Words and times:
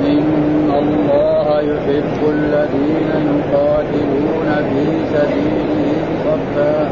إن 0.00 0.70
الله 0.82 1.60
يحب 1.60 2.20
الذين 2.28 3.10
يقاتلون 3.30 4.48
في 4.68 4.84
سبيله 5.14 5.92
صفا 6.24 6.88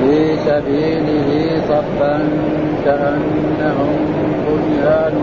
في 0.00 0.36
سبيله 0.36 1.28
صفا 1.68 2.16
كأنهم 2.84 3.96
بنيان 4.46 5.14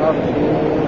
مرصوص 0.00 0.87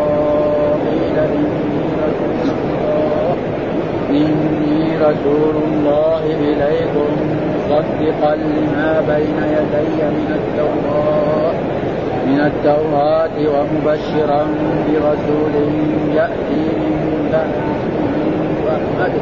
إني 4.09 4.97
رسول 4.97 5.55
الله 5.67 6.23
إليكم 6.25 7.09
مصدقا 7.57 8.35
لما 8.35 9.01
بين 9.07 9.37
يدي 9.55 10.03
من 10.03 10.29
التوراة 10.39 11.53
من 12.27 12.39
التوراة 12.39 13.37
ومبشرا 13.53 14.43
برسول 14.87 15.53
يأتي 16.15 16.65
من 16.79 17.29
بعد 17.33 17.53
أحمد 18.75 19.13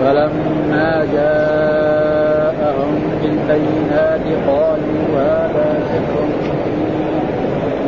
فلما 0.00 1.04
جاءهم 1.12 2.92
بالبينات 3.22 4.26
قالوا 4.48 5.04
هذا 5.18 5.66
سحر 5.88 6.45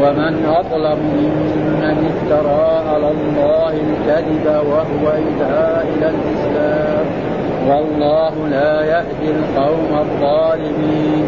ومن 0.02 0.34
أظلم 0.60 1.00
ممن 1.18 1.96
افترى 2.10 2.66
على 2.90 3.08
الله 3.10 3.72
الكذب 3.86 4.46
وهو 4.46 5.04
يدعى 5.26 5.82
إلى 5.92 6.08
الإسلام 6.14 7.06
والله 7.68 8.34
لا 8.50 8.74
يهدي 8.84 9.28
القوم 9.38 9.90
الظالمين 10.04 11.24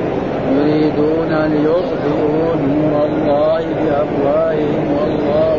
يريدون 0.57 1.33
ليطفئوا 1.53 2.57
نور 2.57 2.95
الله 3.11 3.65
بأفواههم 3.81 4.85
والله 4.97 5.59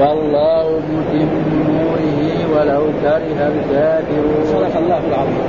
والله 0.00 0.80
متم 0.92 1.30
نوره 1.68 2.20
ولو 2.52 2.82
كره 3.02 3.40
الكافرون. 3.52 4.40
صدق 4.44 4.76
الله 4.82 5.00
العظيم. 5.10 5.46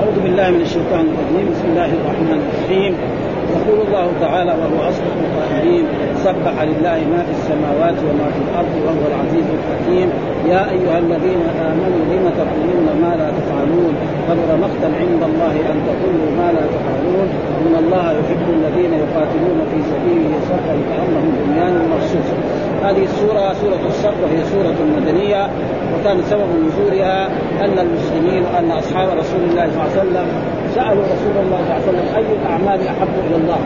أعوذ 0.00 0.16
بالله 0.24 0.50
من 0.50 0.60
الشيطان 0.60 1.06
الرجيم، 1.12 1.46
بسم 1.52 1.66
الله 1.72 1.90
الرحمن 1.98 2.40
الرحيم. 2.40 2.92
يقول 3.56 3.78
الله 3.86 4.06
تعالى 4.20 4.52
وهو 4.60 4.88
أصدق 4.88 5.14
القائلين 5.24 5.84
سبح 6.24 6.54
لله 6.62 6.98
ما 7.12 7.20
في 7.26 7.32
السماوات 7.38 7.98
وما 8.08 8.26
في 8.34 8.40
الأرض 8.46 8.74
وهو 8.86 9.04
العزيز 9.10 9.46
الحكيم. 9.58 10.08
يا 10.52 10.62
أيها 10.74 10.98
الذين 10.98 11.42
آمنوا 11.68 12.02
لم 12.12 12.24
تقولون 12.40 12.86
ما 13.02 13.12
لا 13.20 13.28
تفعلون؟ 13.38 13.94
كبر 14.28 14.50
مقتا 14.64 14.88
عند 15.00 15.22
الله 15.30 15.54
أن 15.70 15.76
تقولوا 15.88 16.30
ما 16.40 16.48
لا 16.56 16.64
تفعلون. 16.74 17.28
إن 17.62 17.74
الله 17.84 18.06
يحب 18.20 18.46
الذين 18.58 18.92
يقاتلون 19.02 19.58
في 19.70 19.78
سبيله 19.92 20.32
صفا 20.50 20.74
كأنهم 20.88 21.32
بنيان 21.38 21.74
مرصوص. 21.92 22.28
هذه 22.84 23.04
السورة 23.04 23.52
سورة 23.52 23.82
الصف 23.86 24.14
وهي 24.22 24.44
سورة 24.44 24.78
مدنية 24.96 25.42
وكان 25.92 26.22
سبب 26.22 26.48
نزولها 26.66 27.26
أن 27.64 27.78
المسلمين 27.78 28.44
أن 28.58 28.70
أصحاب 28.70 29.08
رسول 29.18 29.40
الله 29.40 29.66
صلى 29.70 29.82
الله 29.82 29.90
عليه 29.90 30.00
وسلم 30.00 30.26
سألوا 30.74 31.04
رسول 31.04 31.36
الله 31.44 31.58
صلى 31.58 31.90
الله 31.90 32.02
عليه 32.14 32.16
وسلم 32.16 32.16
أي 32.16 32.36
الأعمال 32.42 32.88
أحب 32.88 33.08
إلى 33.26 33.36
الله؟ 33.36 33.58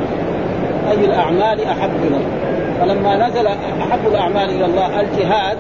أي 0.91 1.05
الأعمال 1.05 1.65
أحب 1.65 1.91
إلى 2.07 2.17
الله؟ 2.17 2.55
فلما 2.81 3.29
نزل 3.29 3.47
أحب 3.47 4.07
الأعمال 4.07 4.51
إلى 4.51 4.65
الله 4.65 5.01
الجهاد 5.01 5.59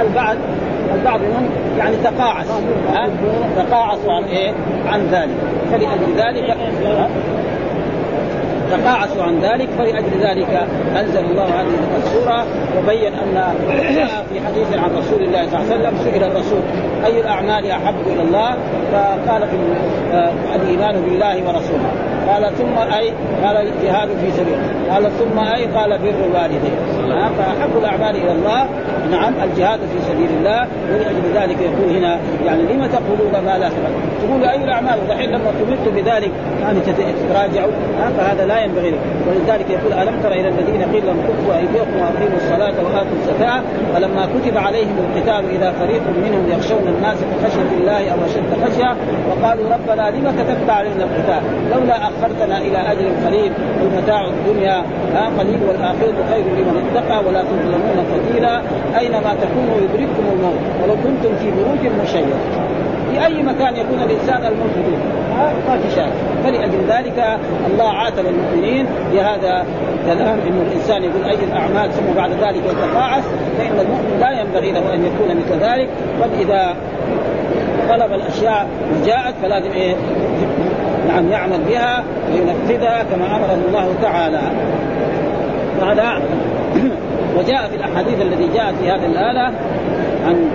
البعض 0.00 0.36
البعض 0.94 1.20
منهم 1.20 1.48
يعني 1.78 1.96
تقاعس 1.96 2.46
تقاعسوا 3.56 4.12
عن 4.12 4.24
إيه؟ 4.24 4.52
عن 4.86 5.00
ذلك 5.00 5.36
فلأجل 5.70 6.12
ذلك 6.16 6.56
تقاعسوا 8.70 9.22
عن 9.22 9.40
ذلك 9.40 9.68
فلأجل 9.78 10.20
ذلك 10.20 10.66
أنزل 11.00 11.24
الله 11.24 11.44
هذه 11.44 11.66
السورة 12.04 12.46
وبين 12.78 13.12
أن 13.14 13.54
في 14.32 14.40
حديث 14.40 14.78
عن 14.78 14.90
رسول 14.98 15.22
الله 15.22 15.46
صلى 15.50 15.60
الله 15.60 15.74
عليه 15.74 15.88
وسلم 15.88 15.98
سئل 16.04 16.24
الرسول 16.24 16.60
أي 17.04 17.20
الأعمال 17.20 17.70
أحب 17.70 17.94
إلى 18.06 18.22
الله؟ 18.22 18.56
فقال 18.92 19.48
في 19.48 19.56
آه، 20.12 20.32
الإيمان 20.56 21.02
بالله 21.02 21.36
ورسوله. 21.36 21.90
قال 22.28 22.52
ثم 22.56 22.92
أي؟ 22.94 23.12
قال 23.44 23.56
الجهاد 23.56 24.08
في 24.08 24.30
سبيله. 24.30 24.94
قال 24.94 25.10
ثم 25.18 25.38
أي؟ 25.38 25.66
قال 25.66 25.98
بر 25.98 26.24
الوالدين. 26.26 26.78
فأحب 27.38 27.78
الأعمال 27.78 28.16
إلى 28.16 28.32
الله 28.32 28.68
نعم 29.10 29.34
الجهاد 29.44 29.80
في 29.80 29.98
سبيل 30.08 30.30
الله 30.38 30.66
ولأجل 30.92 31.24
ذلك 31.34 31.56
يقول 31.60 31.96
هنا 31.96 32.18
يعني 32.46 32.62
لم 32.62 32.86
تقولون 32.86 33.44
ما 33.46 33.58
لا 33.58 33.68
تفعلون؟ 33.68 34.02
تقول 34.22 34.44
أي 34.44 34.64
الأعمال؟ 34.64 34.98
ودحين 35.04 35.30
لما 35.30 35.50
أمرت 35.66 35.88
بذلك 35.88 36.30
يعني 36.62 36.80
تراجعوا 37.28 37.72
فهذا 38.16 38.46
لا 38.46 38.64
ينبغي 38.64 38.90
لك. 38.90 38.98
ولذلك 39.28 39.70
يقول 39.70 39.92
ألم 39.92 40.20
تر 40.22 40.32
إلى 40.32 40.48
الذين 40.48 40.82
قيل 40.92 41.06
لهم 41.06 41.20
كفوا 41.28 41.56
أيديكم 41.56 41.96
وأقيموا 42.00 42.36
الصلاة 42.36 42.74
وآتوا 42.84 43.16
الزكاة 43.20 43.62
فلما 43.94 44.26
كتب 44.26 44.58
عليهم 44.58 44.96
القتال 44.98 45.50
إذا 45.56 45.72
فريق 45.72 46.02
منهم 46.24 46.44
يخشون 46.50 46.88
الناس 46.96 47.16
كخشية 47.18 47.70
الله 47.80 48.10
أو 48.10 48.18
أشد 48.26 48.50
خشية 48.64 48.96
وقالوا 49.30 49.64
ربنا 49.74 50.10
لم 50.10 50.30
كتبت 50.38 50.70
علينا 50.70 51.04
القتال؟ 51.04 51.42
لولا 51.70 51.96
أخرتنا 51.96 52.58
إلى 52.58 52.78
أجل 52.92 53.08
قريب 53.26 53.52
المتاع 53.82 54.24
الدنيا 54.26 54.84
قليل 55.38 55.58
والآخرة 55.68 56.18
خير 56.30 56.44
لمن 56.44 56.90
اتقى 56.90 57.18
ولا 57.28 57.42
تظلمون 57.42 58.04
فتيلا 58.12 58.60
أينما 58.98 59.34
تكونوا 59.40 59.76
يدرككم 59.76 60.24
الموت 60.32 60.60
ولو 60.82 60.94
كنتم 60.94 61.36
في 61.36 61.50
بروج 61.50 61.92
مشيدة. 62.02 62.38
في 63.10 63.26
أي 63.26 63.42
مكان 63.42 63.76
يكون 63.76 63.98
الإنسان 64.02 64.52
الموت 64.52 64.70
ما 65.68 65.78
في 65.78 65.90
شك. 65.90 66.12
فلأجل 66.44 66.78
ذلك 66.88 67.38
الله 67.70 67.88
عاتب 67.88 68.24
المؤمنين 68.26 68.86
بهذا 69.12 69.64
الكلام 69.94 70.38
انه 70.48 70.62
الإنسان 70.70 71.02
يقول 71.02 71.24
أي 71.24 71.44
الأعمال 71.44 71.92
ثم 71.92 72.12
بعد 72.16 72.30
ذلك 72.30 72.62
يتقاعس 72.64 73.24
فإن 73.58 73.80
المؤمن 73.80 74.18
لا 74.20 74.40
ينبغي 74.40 74.72
له 74.72 74.94
أن 74.94 75.04
يكون 75.04 75.36
مثل 75.36 75.64
ذلك. 75.64 75.88
بل 76.20 76.40
إذا 76.40 76.76
طلب 77.88 78.12
الأشياء 78.12 78.66
وجاءت 78.92 79.34
فلازم 79.42 79.70
إيه؟ 79.70 79.94
نعم 81.08 81.30
يعمل 81.30 81.60
بها 81.68 82.04
وينفذها 82.32 83.02
كما 83.02 83.36
امره 83.36 83.58
الله 83.68 83.94
تعالى. 84.02 84.40
وهذا 85.80 86.22
وجاء 87.38 87.68
في 87.68 87.76
الأحاديث 87.76 88.20
التي 88.20 88.48
جاءت 88.54 88.74
في 88.74 88.90
هذه 88.90 89.06
الآلة 89.06 89.52
عن 90.26 90.48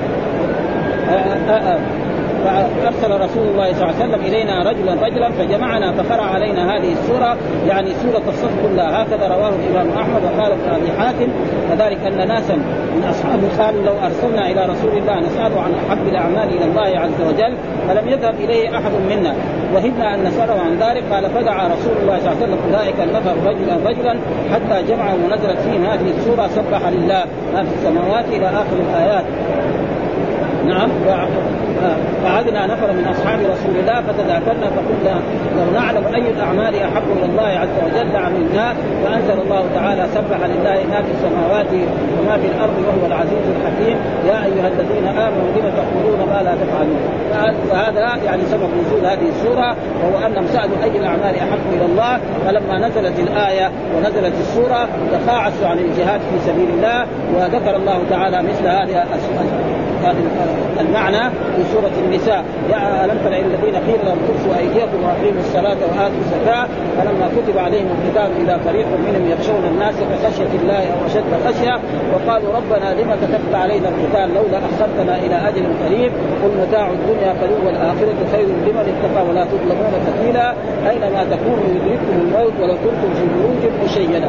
فأرسل 2.43 3.21
رسول 3.25 3.47
الله 3.47 3.73
صلى 3.73 3.83
الله 3.83 3.95
عليه 3.99 4.05
وسلم 4.05 4.21
إلينا 4.25 4.63
رجلا 4.69 4.93
رجلا 5.07 5.31
فجمعنا 5.31 5.91
فقرأ 5.91 6.23
علينا 6.23 6.77
هذه 6.77 6.91
السورة 6.91 7.37
يعني 7.67 7.89
سورة 7.89 8.23
الصف 8.29 8.51
كلها. 8.63 9.03
هكذا 9.03 9.27
رواه 9.27 9.49
الإمام 9.49 9.97
أحمد 9.97 10.21
وقال 10.23 10.51
ابن 10.51 10.69
أبي 10.69 10.91
حاتم. 10.99 11.27
كذلك 11.69 11.97
أن 12.07 12.27
ناسا 12.27 12.55
من 12.95 13.03
اصحابه 13.09 13.47
قالوا 13.63 13.83
لو 13.83 13.93
أرسلنا 14.05 14.51
إلى 14.51 14.61
رسول 14.73 14.97
الله 14.97 15.19
نساله 15.19 15.61
عن 15.61 15.71
أحب 15.87 16.07
الأعمال 16.07 16.47
إلى 16.55 16.65
الله 16.65 16.99
عز 16.99 17.21
وجل 17.27 17.53
فلم 17.87 18.07
يذهب 18.07 18.35
إليه 18.35 18.77
أحد 18.77 18.91
منا. 19.09 19.33
وهبنا 19.73 20.15
أن 20.15 20.23
نساله 20.23 20.53
عن 20.53 20.73
ذلك. 20.79 21.03
قال 21.11 21.29
فدعا 21.29 21.67
رسول 21.67 21.95
الله 22.01 22.19
صلى 22.19 22.31
الله 22.31 22.37
عليه 22.41 22.45
وسلم 22.45 22.57
أولئك 22.67 22.95
النفر 23.03 23.35
رجلا 23.49 23.89
رجلا 23.89 24.19
حتى 24.53 24.83
جمعوا 24.87 25.17
ونزلت 25.25 25.59
فيهم 25.59 25.85
هذه 25.85 26.09
السورة. 26.17 26.47
سبح 26.47 26.87
لله 26.87 27.23
ما 27.53 27.63
في 27.63 27.69
السماوات 27.75 28.25
إلى 28.25 28.47
آخر 28.47 28.77
الآيات. 28.89 29.25
نعم. 30.67 30.89
فعدنا 32.23 32.65
نفر 32.65 32.93
من 32.93 33.05
أصحاب 33.13 33.39
رسول 33.39 33.75
الله 33.79 34.01
فتذاكرنا 34.01 34.67
فقلنا 34.75 35.15
لو 35.57 35.79
نعلم 35.79 36.05
أي 36.15 36.31
الأعمال 36.31 36.75
أحب 36.75 37.03
إلى 37.17 37.25
الله 37.25 37.47
عز 37.63 37.77
وجل 37.85 38.15
عملناه 38.15 38.73
فأنزل 39.03 39.41
الله 39.41 39.63
تعالى 39.75 40.07
سبح 40.15 40.39
لله 40.45 40.77
ما 40.91 41.01
في 41.05 41.11
السماوات 41.15 41.71
وما 42.19 42.37
في 42.37 42.47
الأرض 42.47 42.77
وهو 42.87 43.05
العزيز 43.07 43.45
الحكيم. 43.55 43.97
يا 44.27 44.37
أيها 44.45 44.67
الذين 44.67 45.07
آمنوا 45.07 45.49
لم 45.55 45.71
تقولون 45.79 46.19
ما 46.29 46.39
لا 46.43 46.53
تفعلون؟ 46.63 47.01
فهذا 47.69 48.23
يعني 48.25 48.43
سبب 48.45 48.69
نزول 48.81 49.05
هذه 49.05 49.29
السورة 49.29 49.75
وهو 50.03 50.25
انهم 50.25 50.47
سالوا 50.47 50.83
أي 50.83 50.97
الأعمال 50.97 51.35
أحب 51.35 51.65
إلى 51.73 51.85
الله. 51.85 52.19
فلما 52.45 52.87
نزلت 52.87 53.19
الآية 53.19 53.71
ونزلت 53.95 54.33
السورة 54.39 54.87
تقاعسوا 55.11 55.67
عن 55.67 55.77
الجهاد 55.77 56.19
في 56.19 56.51
سبيل 56.51 56.69
الله 56.69 57.05
وذكر 57.35 57.75
الله 57.75 57.99
تعالى 58.09 58.41
مثل 58.41 58.67
هذه 58.67 59.03
هذا 59.03 59.15
المعنى 60.79 61.29
في 61.55 61.63
سورة 61.73 61.91
النساء. 62.05 62.43
يا 62.71 63.05
ألم 63.05 63.17
تر 63.23 63.33
الذين 63.33 63.75
قيل 63.87 63.99
لهم 64.05 64.17
كفوا 64.29 64.55
أيديكم 64.57 64.99
وأقيموا 65.03 65.39
الصلاة 65.39 65.77
وآتوا 65.89 66.21
الزكاة؟ 66.25 66.67
فلما 66.97 67.27
كتب 67.37 67.57
عليهم 67.57 67.87
القتال 67.95 68.31
إذا 68.43 68.57
فريق 68.57 68.87
منهم 69.07 69.31
يخشون 69.31 69.63
الناس 69.71 69.95
كخشية 69.95 70.53
الله 70.61 70.83
أو 70.93 70.99
أشد 71.07 71.31
خشية 71.45 71.79
وقالوا 72.13 72.49
ربنا 72.59 73.01
لما 73.01 73.15
كتبت 73.15 73.53
علينا 73.53 73.89
القتال 73.89 74.27
لولا 74.35 74.57
أخرتنا 74.57 75.17
إلى 75.17 75.35
أجل 75.49 75.65
قريب. 75.85 76.11
قل 76.43 76.51
متاع 76.67 76.89
الدنيا 76.89 77.31
قليل 77.41 77.59
والآخرة 77.65 78.19
خير 78.31 78.45
لمن 78.45 78.85
اتقى 78.93 79.21
ولا 79.29 79.43
تظلمون 79.45 79.93
فتيلا 80.05 80.53
أينما 80.89 81.23
تكونوا 81.31 81.65
يدرككم 81.75 82.13
الموت 82.21 82.53
ولو 82.61 82.73
كنتم 82.73 83.13
في 83.13 83.25
بروج 83.35 83.73
مشيدة. 83.85 84.27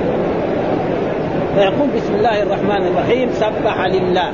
فيقول 1.54 1.88
بسم 1.96 2.14
الله 2.14 2.42
الرحمن 2.42 2.86
الرحيم 2.86 3.28
سبح 3.32 3.86
لله. 3.86 4.28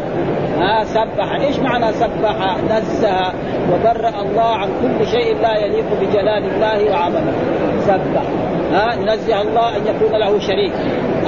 ها 0.58 0.84
سبح. 0.84 1.32
إيش 1.40 1.58
معنى 1.58 1.92
سبح؟ 1.92 2.56
نزه. 2.70 3.32
وبرأ 3.72 4.22
الله 4.22 4.54
عن 4.54 4.68
كل 4.82 5.06
شيء 5.06 5.36
لا 5.42 5.56
يليق 5.56 5.84
بجلال 6.00 6.44
الله 6.50 6.90
وعظمته. 6.90 7.32
سبح. 7.86 8.22
ها 8.72 8.94
ينزه 8.94 9.40
الله 9.42 9.76
أن 9.76 9.82
يكون 9.86 10.20
له 10.20 10.38
شريك 10.38 10.72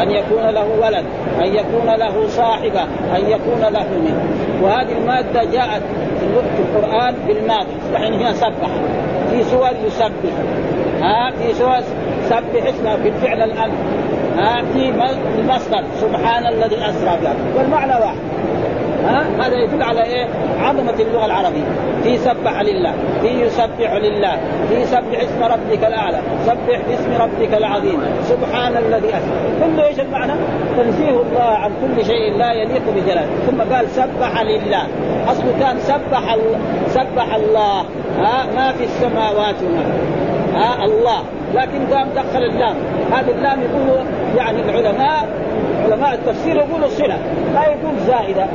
أن 0.02 0.10
يكون 0.10 0.46
له 0.50 0.66
ولد 0.82 1.04
أن 1.40 1.54
يكون 1.54 1.94
له 1.98 2.26
صاحبة 2.26 2.82
أن 3.16 3.30
يكون 3.30 3.60
له 3.60 3.82
من. 3.82 4.16
وهذه 4.62 4.98
المادة 4.98 5.44
جاءت 5.44 5.82
في 6.20 6.62
القرآن 6.62 7.14
بالماضي. 7.26 7.76
الحين 7.92 8.14
هنا 8.14 8.32
سبح. 8.32 8.70
في 9.30 9.42
سور 9.42 9.70
يسبح. 9.86 10.34
ها 11.02 11.30
في 11.30 11.54
سور 11.54 11.80
سبح 12.24 12.66
اسمه 12.68 12.96
بالفعل 12.96 13.42
الامر 13.42 13.74
ها 14.38 14.62
في 14.72 14.92
المصدر. 15.38 15.84
سبحان 16.00 16.46
الذي 16.46 16.76
أسرى 16.76 17.18
بها. 17.22 17.34
والمعنى 17.56 17.92
واحد. 17.92 18.16
ها؟ 19.04 19.24
هذا 19.40 19.56
يدل 19.56 19.82
على 19.82 20.02
إيه؟ 20.02 20.26
عظمة 20.60 20.94
اللغة 21.00 21.26
العربية. 21.26 21.64
في 22.02 22.18
سبح 22.18 22.60
لله 22.60 22.92
في 23.22 23.28
يسبح 23.28 23.92
لله 23.92 24.40
في 24.68 24.84
سبح 24.84 25.20
اسم 25.20 25.42
ربك 25.42 25.84
الأعلى 25.84 26.18
سبح 26.46 26.80
باسم 26.88 27.22
ربك 27.22 27.54
العظيم. 27.54 28.00
سبحان 28.22 28.76
الذي 28.76 29.08
أسرى. 29.08 29.64
كل 29.64 29.80
إيش 29.80 30.00
المعنى؟ 30.00 30.32
تنزيه 30.76 31.10
الله 31.10 31.42
عن 31.42 31.70
كل 31.70 32.04
شيء 32.04 32.36
لا 32.38 32.52
يليق 32.52 32.82
بجلاله. 32.96 33.26
ثم 33.46 33.74
قال 33.74 33.88
سبح 33.88 34.42
لله. 34.42 34.86
اصله 35.28 35.52
كان 35.60 35.78
سبح 35.78 36.36
سبح 36.88 37.34
الله. 37.34 37.80
ها؟ 38.18 38.46
ما 38.56 38.72
في 38.72 38.84
السماوات 38.84 39.54
وما 39.62 39.84
ها؟ 40.54 40.84
الله. 40.84 41.22
لكن 41.54 41.94
قام 41.94 42.08
دخل 42.16 42.44
اللام. 42.44 42.76
هذه 43.12 43.30
اللام 43.30 43.60
يقولوا 43.62 44.04
يعني 44.36 44.62
العلماء 44.62 45.28
علماء 45.84 46.14
التفسير 46.14 46.56
يقولوا 46.56 46.88
صلة. 46.88 47.18
لا 47.54 47.62
يقول 47.62 47.98
زائدة. 48.06 48.46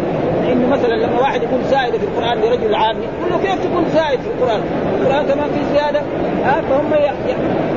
انه 0.51 0.67
مثلا 0.67 0.93
لما 0.93 1.19
واحد 1.19 1.43
يقول 1.43 1.63
زائدة 1.63 1.97
في 1.97 2.03
القرآن 2.03 2.37
لرجل 2.37 2.75
عامي 2.75 2.99
يقول 3.19 3.31
له 3.31 3.37
كيف 3.37 3.65
تقول 3.65 3.85
زائد 3.85 4.19
في 4.19 4.27
القرآن؟ 4.27 4.61
القرآن 5.01 5.25
كمان 5.25 5.49
في 5.49 5.73
زيادة. 5.73 5.99
ها 6.45 6.61
فهم 6.69 6.93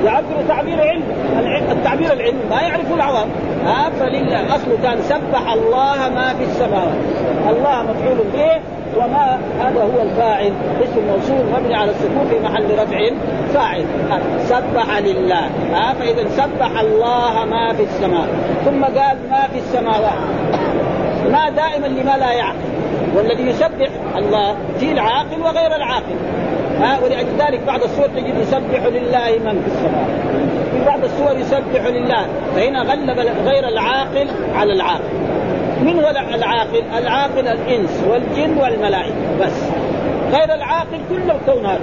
يعبروا 0.05 0.43
تعبير 0.49 0.81
علم 0.81 1.03
التعبير 1.71 2.13
العلمي 2.13 2.41
ما 2.51 2.61
يعرفه 2.61 2.95
العوام. 2.95 3.29
ها 3.65 3.91
فلله 3.91 4.55
اصله 4.55 4.79
كان 4.83 5.03
سبح 5.03 5.53
الله 5.53 6.09
ما 6.15 6.35
في 6.39 6.45
السماوات. 6.45 6.99
الله 7.49 7.83
مفعول 7.83 8.19
به 8.35 8.61
وما 8.97 9.39
هذا 9.61 9.83
هو 9.83 10.03
الفاعل. 10.03 10.53
اسم 10.83 11.01
موصول 11.09 11.47
مبني 11.61 11.75
على 11.75 11.91
السكون 11.91 12.29
في 12.31 12.41
محل 12.41 12.65
رفع 12.83 13.11
فاعل. 13.55 13.85
سبح 14.39 14.99
لله. 14.99 15.45
ها 15.73 15.95
فإذا 15.95 16.29
سبح 16.29 16.81
الله 16.81 17.45
ما 17.45 17.73
في 17.73 17.83
السماء. 17.83 18.29
ثم 18.65 18.85
قال 18.85 19.17
ما 19.31 19.49
في 19.53 19.59
السماوات. 19.59 20.19
ما 21.33 21.51
دائما 21.51 21.87
لما 21.87 22.17
لا 22.17 22.33
يعقل. 22.33 22.71
والذي 23.17 23.43
يسبح 23.43 23.89
الله 24.17 24.57
في 24.79 24.93
العاقل 24.93 25.41
وغير 25.41 25.77
العاقل. 25.77 26.17
ها 26.81 26.99
ولأجل 27.05 27.29
ذلك 27.39 27.61
بعض 27.67 27.83
السور 27.83 28.07
تجد 28.07 28.39
يسبح 28.39 28.85
لله 28.85 29.39
من 29.45 29.63
في 29.63 29.67
السماء. 29.67 30.09
في 30.73 30.85
بعض 30.87 31.05
السور 31.05 31.39
يسبح 31.39 31.87
لله. 31.87 32.27
فهنا 32.57 32.83
غلب 32.83 33.19
غير 33.47 33.69
العاقل 33.69 34.27
على 34.55 34.73
العاقل. 34.73 35.30
من 35.83 35.99
هو 35.99 36.11
العاقل؟ 36.35 36.83
العاقل 36.99 37.49
الإنس 37.49 38.05
والجن 38.09 38.59
والملائكة 38.59 39.15
بس. 39.41 39.63
غير 40.33 40.55
العاقل 40.55 40.99
كل 41.09 41.31
الكون 41.31 41.67
هذا. 41.67 41.81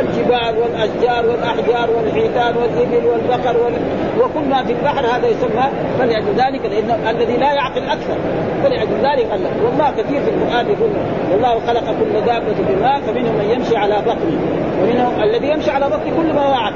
الجبال 0.00 0.62
والأشجار 0.62 1.26
والأحجار 1.26 1.90
والحيتان 1.90 2.56
والإبل 2.56 3.06
والبقر 3.06 3.56
وال... 3.56 3.72
وكل 4.20 4.48
ما 4.48 4.64
في 4.64 4.72
البحر 4.72 5.06
هذا 5.06 5.28
يسمى 5.28 5.64
فلأجل 5.98 6.34
ذلك 6.36 6.60
لأن 6.64 7.16
الذي 7.16 7.36
لا 7.36 7.52
يعقل 7.52 7.84
أكثر. 7.84 8.16
فلأجل 8.64 8.94
ذلك 9.02 9.26
الله. 9.34 9.50
والله 9.64 9.90
كثير 9.90 10.20
في 10.20 10.30
القرآن 10.30 10.66
يقول 10.66 10.90
والله 11.32 11.60
خلق 11.66 11.84
كل 11.84 12.26
دابة 12.26 12.54
بالماء 12.68 13.00
فمنهم 13.00 13.34
من 13.34 13.50
يمشي 13.50 13.76
على 13.76 13.94
بطنه 14.06 14.40
ومنهم 14.82 15.22
الذي 15.22 15.48
يمشي 15.48 15.70
على 15.70 15.86
بطنه 15.86 16.16
كل 16.16 16.32
ما 16.32 16.46
هو 16.46 16.54
عقل 16.54 16.74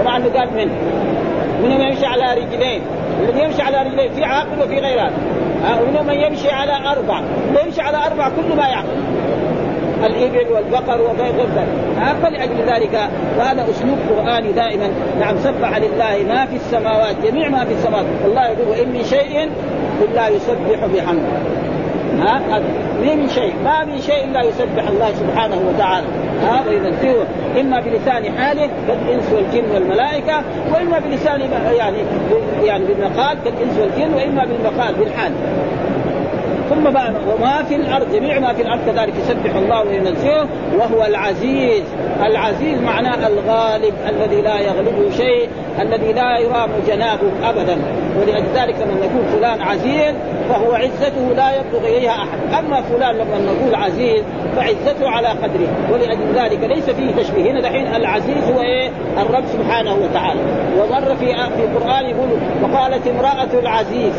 ومع 0.00 0.16
أنه 0.16 0.28
قال 0.28 0.48
منه. 0.56 0.74
منهم 1.62 1.80
يمشي 1.80 2.06
على 2.06 2.40
رجلين 2.40 2.82
الذي 3.20 3.44
يمشي 3.44 3.62
على 3.62 3.78
رجلين 3.78 4.12
في 4.12 4.24
عاقل 4.24 4.62
وفي 4.62 4.78
غير 4.78 4.98
عاقل. 4.98 5.12
ومنهم 5.82 6.06
من 6.06 6.14
يمشي 6.14 6.50
على 6.50 6.72
أربع. 6.72 7.22
يمشي 7.64 7.80
على 7.80 7.96
أربع 7.96 8.28
كل 8.28 8.56
ما 8.56 8.68
يعقل. 8.68 8.96
الإبل 10.04 10.52
والبقر 10.52 11.02
وغير 11.02 11.34
ذلك. 11.36 11.68
فلأجل 12.22 12.56
ذلك 12.66 13.08
وهذا 13.38 13.66
أسلوب 13.70 13.98
قراني 14.10 14.52
دائما. 14.52 14.90
نعم 15.20 15.36
سبح 15.36 15.78
لله 15.78 16.34
ما 16.34 16.46
في 16.46 16.56
السماوات 16.56 17.16
جميع 17.24 17.48
ما 17.48 17.64
في 17.64 17.72
السماوات. 17.72 18.06
الله 18.24 18.46
يقول 18.46 18.68
وان 18.68 18.88
من 18.88 19.04
شيء 19.04 19.50
إلا 20.02 20.28
يسبح 20.28 20.86
بحمده. 20.94 21.32
ها 22.18 22.60
من 23.02 23.28
شيء 23.28 23.54
ما 23.64 23.84
من 23.84 23.98
شيء 23.98 24.24
إلا 24.24 24.44
يسبح 24.44 24.88
الله 24.88 25.12
سبحانه 25.12 25.56
وتعالى. 25.68 26.06
ها 26.42 26.64
وينزهه 26.68 27.26
إما 27.60 27.80
بلسان 27.80 28.38
حاله 28.38 28.70
كالإنس 28.88 29.32
والجن 29.32 29.70
والملائكة 29.74 30.42
وإما 30.72 30.98
بلسان 30.98 31.40
يعني 31.76 31.98
يعني 32.64 32.84
بالمقال 32.84 33.38
كالإنس 33.44 33.78
والجن 33.78 34.14
وإما 34.14 34.44
بالمقال 34.44 34.94
بالحال. 34.94 35.32
ثم 36.70 36.90
بعد 36.90 37.14
وما 37.28 37.62
في 37.62 37.76
الأرض 37.76 38.12
جميع 38.12 38.38
ما 38.38 38.52
في 38.52 38.62
الأرض 38.62 38.80
كذلك 38.86 39.14
يسبح 39.16 39.56
الله 39.56 39.82
وينزهه 39.82 40.48
وهو 40.78 41.04
العزيز. 41.04 41.82
العزيز 42.26 42.80
معناه 42.82 43.26
الغالب 43.26 43.94
الذي 44.08 44.42
لا 44.42 44.60
يغلبه 44.60 45.10
شيء 45.16 45.48
الذي 45.80 46.12
لا 46.12 46.38
يرام 46.38 46.70
جنابه 46.88 47.50
ابدا. 47.50 47.78
ولذلك 48.20 48.76
لما 48.80 48.94
نقول 48.94 49.24
فلان 49.38 49.62
عزيز 49.62 50.14
فهو 50.48 50.72
عزته 50.72 51.34
لا 51.36 51.60
يبلغ 51.60 51.88
إليها 51.88 52.12
أحد. 52.12 52.64
أما 52.64 52.82
فلان 52.82 53.14
لما 53.14 53.38
نقول 53.38 53.74
عزيز 53.74 54.22
فعزته 54.56 55.08
على 55.08 55.28
قدره. 55.28 55.68
ولأجل 55.92 56.32
ذلك 56.34 56.64
ليس 56.64 56.90
فيه 56.90 57.22
تشبيه. 57.22 57.50
هنا 57.50 57.60
دحين 57.60 57.86
العزيز 57.86 58.44
هو 58.54 58.60
إيه؟ 58.60 58.90
الرب 59.18 59.44
سبحانه 59.46 59.94
وتعالى. 59.94 60.40
ومر 60.78 61.16
في 61.16 61.26
في 61.56 61.64
القرآن 61.64 62.04
يقول 62.04 62.28
وقالت 62.62 63.06
امرأة 63.06 63.60
العزيز. 63.62 64.14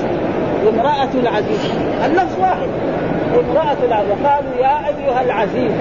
امرأة 0.69 1.09
العزيز. 1.13 1.71
اللفظ 2.05 2.39
واحد. 2.39 2.69
امرأة 3.49 3.77
العزيز. 3.87 4.11
قالوا 4.25 4.55
يا 4.59 4.87
أيها 4.87 5.21
العزيز. 5.21 5.71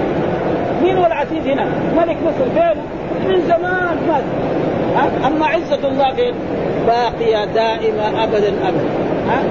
مين 0.82 0.96
هو 0.96 1.06
العزيز 1.06 1.46
هنا؟ 1.46 1.66
ملك 1.96 2.16
مصر. 2.26 2.50
فين؟ 2.54 2.82
من 3.28 3.40
زمان. 3.40 3.96
مات. 4.08 4.22
أما 5.26 5.46
عزة 5.46 5.88
الله 5.88 6.14
فين؟ 6.14 6.34
باقية 6.86 7.44
دائمة 7.44 8.24
أبدا 8.24 8.48
أبدا. 8.48 8.90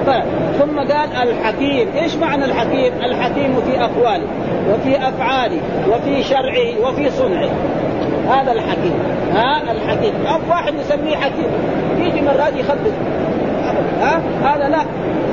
طيب 0.06 0.22
ثم 0.58 0.78
قال 0.78 1.28
الحكيم. 1.28 1.88
إيش 2.02 2.16
معنى 2.16 2.44
الحكيم؟ 2.44 2.92
الحكيم 3.02 3.54
في 3.66 3.80
أقواله 3.80 4.26
وفي 4.72 5.08
أفعاله 5.08 5.60
وفي 5.88 6.22
شرعه 6.22 6.88
وفي 6.88 7.10
صنعه. 7.10 7.50
هذا 8.30 8.52
الحكيم. 8.52 8.94
ها؟ 9.34 9.72
الحكيم. 9.72 10.12
أو 10.26 10.38
واحد 10.50 10.74
نسميه 10.74 11.16
حكيم. 11.16 11.50
يجي 11.98 12.20
مرات 12.20 12.56
يخبط 12.56 12.92
ها؟ 14.00 14.20
هذا 14.44 14.68
لا. 14.68 14.78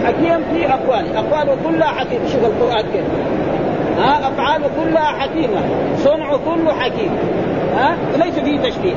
حكيم 0.06 0.44
في 0.54 0.74
اقواله 0.74 1.20
أقواله 1.20 1.58
كلها 1.66 1.88
حكيم. 1.88 2.20
شوف 2.28 2.46
القرآن 2.46 2.86
كيف. 2.94 3.06
ها؟ 4.00 4.28
أفعاله 4.28 4.70
كلها 4.84 5.06
حكيمة. 5.06 5.62
صنعه 5.98 6.38
كله 6.38 6.74
حكيم. 6.74 7.12
ها؟ 7.78 7.98
ليس 8.18 8.40
فيه 8.40 8.60
تشبيه. 8.60 8.94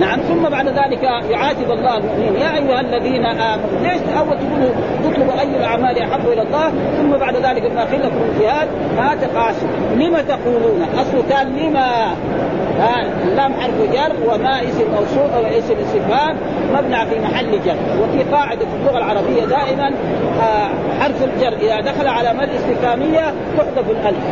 نعم. 0.00 0.20
ثم 0.20 0.48
بعد 0.48 0.68
ذلك 0.68 1.02
يعاتب 1.30 1.70
الله 1.70 1.96
المؤمنين. 1.96 2.34
يا 2.34 2.54
أيها 2.54 2.80
الذين 2.80 3.26
آمنوا. 3.26 3.80
ليش 3.82 4.00
اول 4.18 4.38
تقولوا 4.38 4.70
تطلبوا 5.04 5.40
أي 5.40 5.56
الأعمال 5.56 5.98
احب 5.98 6.28
إلى 6.32 6.42
الله؟ 6.42 6.72
ثم 6.96 7.16
بعد 7.16 7.36
ذلك 7.36 7.72
ما 7.74 7.82
لكم 7.82 8.20
الجهاد. 8.32 8.68
ما 8.96 9.14
تقاسوا 9.14 9.68
لما 9.96 10.22
تقولون؟ 10.22 10.86
اصله 10.98 11.22
كان 11.30 11.56
لما؟ 11.56 12.16
ها 12.80 13.06
اللام 13.24 13.54
حرف 13.54 13.92
جر 13.92 14.34
وما 14.34 14.62
اسم 14.62 14.84
موصول 14.92 15.30
أو 15.36 15.58
اسم 15.58 15.74
استفهام 15.86 16.36
مبنى 16.74 17.06
في 17.06 17.20
محل 17.20 17.60
جر. 17.66 17.76
وفي 18.02 18.22
قاعدة 18.32 18.60
في 18.60 18.76
اللغة 18.80 18.98
العربية 18.98 19.44
دائما 19.44 19.90
آه 20.40 20.68
حرف 21.00 21.24
الجر. 21.24 21.56
إذا 21.60 21.80
دخل 21.80 22.08
على 22.08 22.32
مد 22.34 22.48
استفهامية 22.48 23.34
تحذف 23.56 23.90
الألف. 23.90 24.24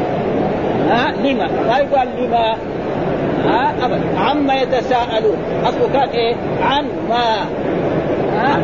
ها؟ 0.88 1.12
لما؟ 1.12 1.48
ما 1.68 1.78
يقال 1.78 2.08
لما. 2.18 2.54
ها؟ 3.44 3.74
ابدا. 3.82 4.18
عما 4.18 4.54
يتساءلون. 4.54 5.36
أصله 5.64 5.88
كان 5.92 6.08
إيه؟ 6.08 6.34
عن 6.62 6.84
ما. 7.08 7.46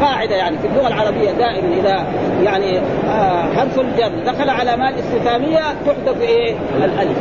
قاعدة 0.03 0.37
يعني 0.37 0.59
في 0.59 0.67
اللغة 0.67 0.89
العربية 0.89 1.31
دائما. 1.31 1.69
إذا 1.81 2.05
يعني 2.45 2.79
آه 3.09 3.45
حرف 3.57 3.81
الجر 3.81 4.13
دخل 4.27 4.51
على 4.51 4.77
مال 4.77 4.95
استفهامية 4.99 5.61
تحذف 5.87 6.21
إيه؟ 6.21 6.55
الألف. 6.85 7.19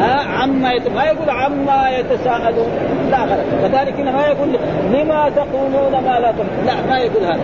آه 0.00 0.42
عما 0.42 0.72
يت... 0.72 0.88
ما 0.88 1.04
يقول 1.04 1.30
عما 1.30 1.90
يتساءلون. 1.90 2.68
لا 3.10 3.18
غلط. 3.18 3.46
كذلك 3.62 4.00
هنا 4.00 4.10
ما 4.10 4.26
يقول 4.26 4.48
لما 4.92 5.30
تقولون 5.36 5.92
ما 5.92 6.20
لا 6.20 6.32
تقولون 6.32 6.66
لا 6.66 6.74
ما 6.88 6.98
يقول 6.98 7.24
هذا. 7.24 7.40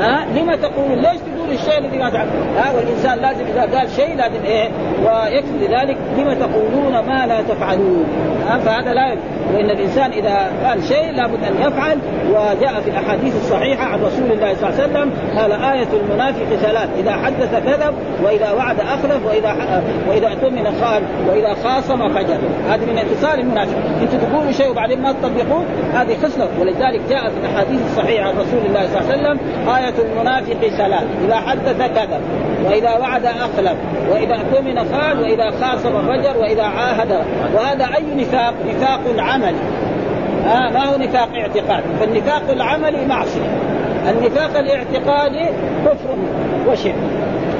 ها 0.00 0.26
لما 0.36 0.56
تقولون 0.56 0.98
ليش 0.98 1.20
الشيء 1.54 1.78
الذي 1.78 1.98
ما 1.98 2.10
تعلم. 2.10 2.30
ها 2.56 2.72
والإنسان 2.72 3.18
لازم 3.18 3.44
إذا 3.46 3.78
قال 3.78 3.90
شيء 3.90 4.16
لازم 4.16 4.44
إيه 4.44 4.68
ويكفي 5.04 5.66
ذلك 5.74 5.96
لما 6.18 6.34
تقولون 6.34 6.92
ما 6.92 7.26
لا 7.26 7.42
تفعلون. 7.42 8.06
ها 8.48 8.58
فهذا 8.58 8.94
لا 8.94 9.16
وإن 9.54 9.70
الإنسان 9.70 10.10
إذا 10.10 10.52
قال 10.64 10.84
شيء 10.84 11.12
لابد 11.12 11.44
أن 11.44 11.54
يفعل. 11.60 11.98
وجاء 12.30 12.80
في 12.80 12.90
الأحاديث 12.90 13.36
الصحيحة 13.36 13.84
عن 13.84 13.98
رسول 14.00 14.32
الله 14.32 14.54
صلى 14.54 14.68
الله 14.68 14.82
عليه 14.82 14.84
وسلم 14.84 15.10
قال 15.38 15.52
آية 15.52 15.88
المنافق 16.02 16.44
ثلاث 16.44 16.88
إذا 16.98 17.12
حدث 17.12 17.54
كذب 17.66 17.94
وإذا 18.24 18.52
وعد 18.52 18.80
أخلف 18.80 19.26
وإذا 19.26 19.82
وإذا 20.08 20.28
اؤتمن 20.28 20.64
خان 20.80 21.02
وإذا 21.28 21.54
خاصم 21.64 22.08
فجر. 22.08 22.38
هذه 22.68 22.84
من 22.84 22.98
اتصال 22.98 23.40
المنافق. 23.40 23.76
أنتم 24.02 24.18
تقولوا 24.18 24.52
شيء 24.52 24.70
وبعدين 24.70 25.02
ما 25.02 25.12
تطبقون 25.12 25.64
هذه 25.92 26.16
خصلة. 26.22 26.48
ولذلك 26.60 27.00
جاء 27.10 27.28
في 27.28 27.36
الأحاديث 27.40 27.80
الصحيحة 27.90 28.28
عن 28.28 28.34
رسول 28.34 28.60
الله 28.66 28.86
صلى 28.86 29.00
الله 29.00 29.12
عليه 29.12 29.22
وسلم 29.22 29.38
آية 29.68 30.12
المنافق 30.12 30.68
ثلاث 30.78 31.04
إذا 31.24 31.34
حدث 31.46 31.78
كذب 31.78 32.20
وإذا 32.64 32.98
وعد 32.98 33.26
أخلف 33.26 33.76
وإذا 34.10 34.34
اؤتمن 34.34 34.78
خان 34.78 35.18
وإذا 35.18 35.50
خاصم 35.50 36.02
فجر 36.08 36.38
وإذا 36.38 36.62
عاهد. 36.62 37.12
وهذا 37.54 37.84
أي 37.84 38.22
نفاق؟ 38.24 38.54
نفاق 38.68 39.00
العمل. 39.14 39.54
آه 40.46 40.70
ما 40.70 40.84
هو 40.84 40.98
نفاق 40.98 41.28
اعتقاد؟ 41.36 41.82
فالنفاق 42.00 42.50
العملي 42.50 43.06
معصية. 43.06 43.50
النفاق 44.10 44.58
الاعتقادي 44.58 45.46
كفر 45.84 46.16
وشرك. 46.68 46.94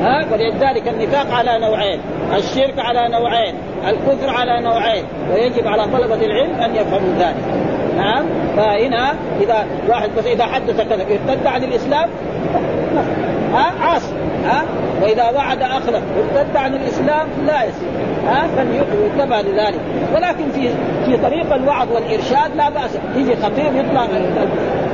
ها 0.02 0.26
ولذلك 0.32 0.88
النفاق 0.88 1.26
على 1.34 1.58
نوعين. 1.58 2.00
الشرك 2.36 2.78
على 2.78 3.08
نوعين. 3.08 3.54
الكفر 3.88 4.30
على 4.30 4.60
نوعين. 4.60 5.04
ويجب 5.34 5.66
على 5.66 5.84
طلبة 5.84 6.26
العلم 6.26 6.54
أن 6.54 6.74
يفهموا 6.74 7.14
ذلك. 7.18 7.72
نعم. 7.96 8.24
فهنا 8.56 9.14
إذا 9.40 9.66
واحد 9.88 10.10
بس 10.18 10.26
إذا 10.26 10.44
حدث 10.46 10.80
كذا 10.88 11.02
ارتد 11.02 11.46
عن 11.46 11.64
الإسلام؟ 11.64 12.08
ها؟ 13.52 13.86
عاصي 13.86 14.14
ها؟ 14.44 14.64
وإذا 15.02 15.30
وعد 15.30 15.62
اخلف 15.62 16.02
ارتد 16.36 16.56
عن 16.56 16.74
الإسلام 16.74 17.28
لا 17.46 17.64
يصير. 17.64 17.88
ها؟ 18.26 18.46
فليتبع 18.56 19.40
لذلك. 19.40 19.80
ولكن 20.14 20.50
في 20.52 20.68
في 21.06 21.16
طريق 21.16 21.54
الوعظ 21.54 21.92
والإرشاد 21.92 22.56
لا 22.56 22.70
بأس. 22.70 22.98
يجي 23.16 23.36
خطيب 23.36 23.76
يطلع 23.76 24.06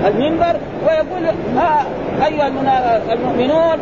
المنبر 0.07 0.57
ويقول 0.87 1.35
ها 1.57 1.87
أيها 2.27 2.49
المؤمنون 3.13 3.79